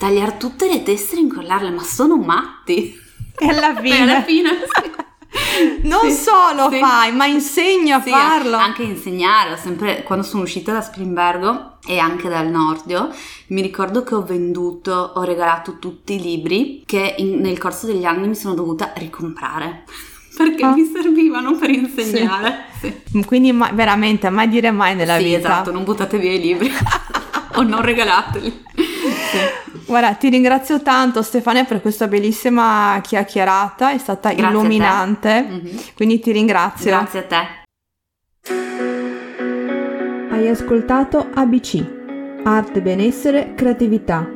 Tagliare 0.00 0.38
tutte 0.38 0.66
le 0.66 0.82
tessere 0.82 1.18
e 1.18 1.24
incollarle, 1.24 1.70
ma 1.70 1.82
sono 1.82 2.16
matti. 2.16 2.98
E 3.38 3.46
alla 3.46 3.76
fine... 3.78 4.00
alla 4.00 4.22
fine 4.22 4.50
sì. 4.50 4.90
non 5.86 6.10
sì, 6.10 6.12
solo 6.12 6.70
sì. 6.70 6.78
fai, 6.78 7.12
ma 7.12 7.26
insegni 7.26 7.92
a 7.92 8.00
farlo. 8.00 8.56
Anche 8.56 8.82
insegnare, 8.82 9.58
sempre 9.58 10.02
quando 10.02 10.24
sono 10.24 10.44
uscita 10.44 10.72
da 10.72 10.80
Sprimbergo 10.80 11.76
e 11.86 11.98
anche 11.98 12.30
dal 12.30 12.48
Nordio, 12.48 13.10
mi 13.48 13.60
ricordo 13.60 14.02
che 14.02 14.14
ho 14.14 14.22
venduto, 14.22 15.12
ho 15.14 15.22
regalato 15.22 15.78
tutti 15.78 16.14
i 16.14 16.20
libri 16.20 16.82
che 16.86 17.16
in, 17.18 17.38
nel 17.40 17.58
corso 17.58 17.84
degli 17.84 18.04
anni 18.04 18.26
mi 18.26 18.34
sono 18.34 18.54
dovuta 18.54 18.92
ricomprare 18.96 19.84
perché 20.34 20.64
ah. 20.64 20.72
mi 20.72 20.90
servivano 20.90 21.56
per 21.58 21.68
insegnare. 21.68 22.64
Sì. 22.80 23.02
Sì. 23.04 23.24
Quindi 23.26 23.52
ma, 23.52 23.70
veramente 23.74 24.30
mai 24.30 24.48
dire 24.48 24.70
mai 24.70 24.94
nella 24.94 25.18
sì, 25.18 25.24
vita. 25.24 25.38
Esatto, 25.38 25.70
non 25.70 25.84
buttate 25.84 26.16
via 26.16 26.32
i 26.32 26.40
libri 26.40 26.72
o 27.56 27.62
non 27.62 27.82
regalateli. 27.82 28.64
Guarda, 29.86 30.14
ti 30.14 30.28
ringrazio 30.28 30.82
tanto 30.82 31.22
Stefania 31.22 31.64
per 31.64 31.80
questa 31.80 32.08
bellissima 32.08 33.00
chiacchierata, 33.02 33.92
è 33.92 33.98
stata 33.98 34.32
Grazie 34.32 34.48
illuminante, 34.48 35.42
mm-hmm. 35.42 35.76
quindi 35.94 36.18
ti 36.20 36.32
ringrazio. 36.32 36.90
Grazie 36.90 37.18
a 37.18 37.22
te. 37.22 37.58
Hai 40.30 40.48
ascoltato 40.48 41.28
ABC, 41.34 41.84
Arte, 42.44 42.80
Benessere, 42.80 43.52
Creatività, 43.54 44.26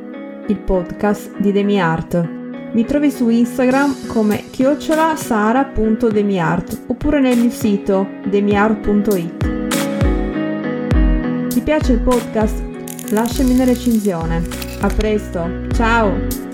il 0.47 0.59
podcast 0.59 1.35
di 1.37 1.51
DemiArt. 1.51 2.33
Mi 2.73 2.83
trovi 2.83 3.09
su 3.09 3.29
Instagram 3.29 4.07
come 4.07 4.49
chiocciolasara.demiart 4.49 6.83
oppure 6.87 7.21
nel 7.21 7.37
mio 7.37 7.49
sito 7.49 8.05
demiart.it. 8.25 9.53
Ti 11.53 11.61
piace 11.61 11.93
il 11.93 12.01
podcast? 12.01 12.61
Lasciami 13.11 13.53
una 13.53 13.63
recensione. 13.63 14.74
A 14.85 14.87
presto, 14.87 15.41
ciao! 15.73 16.44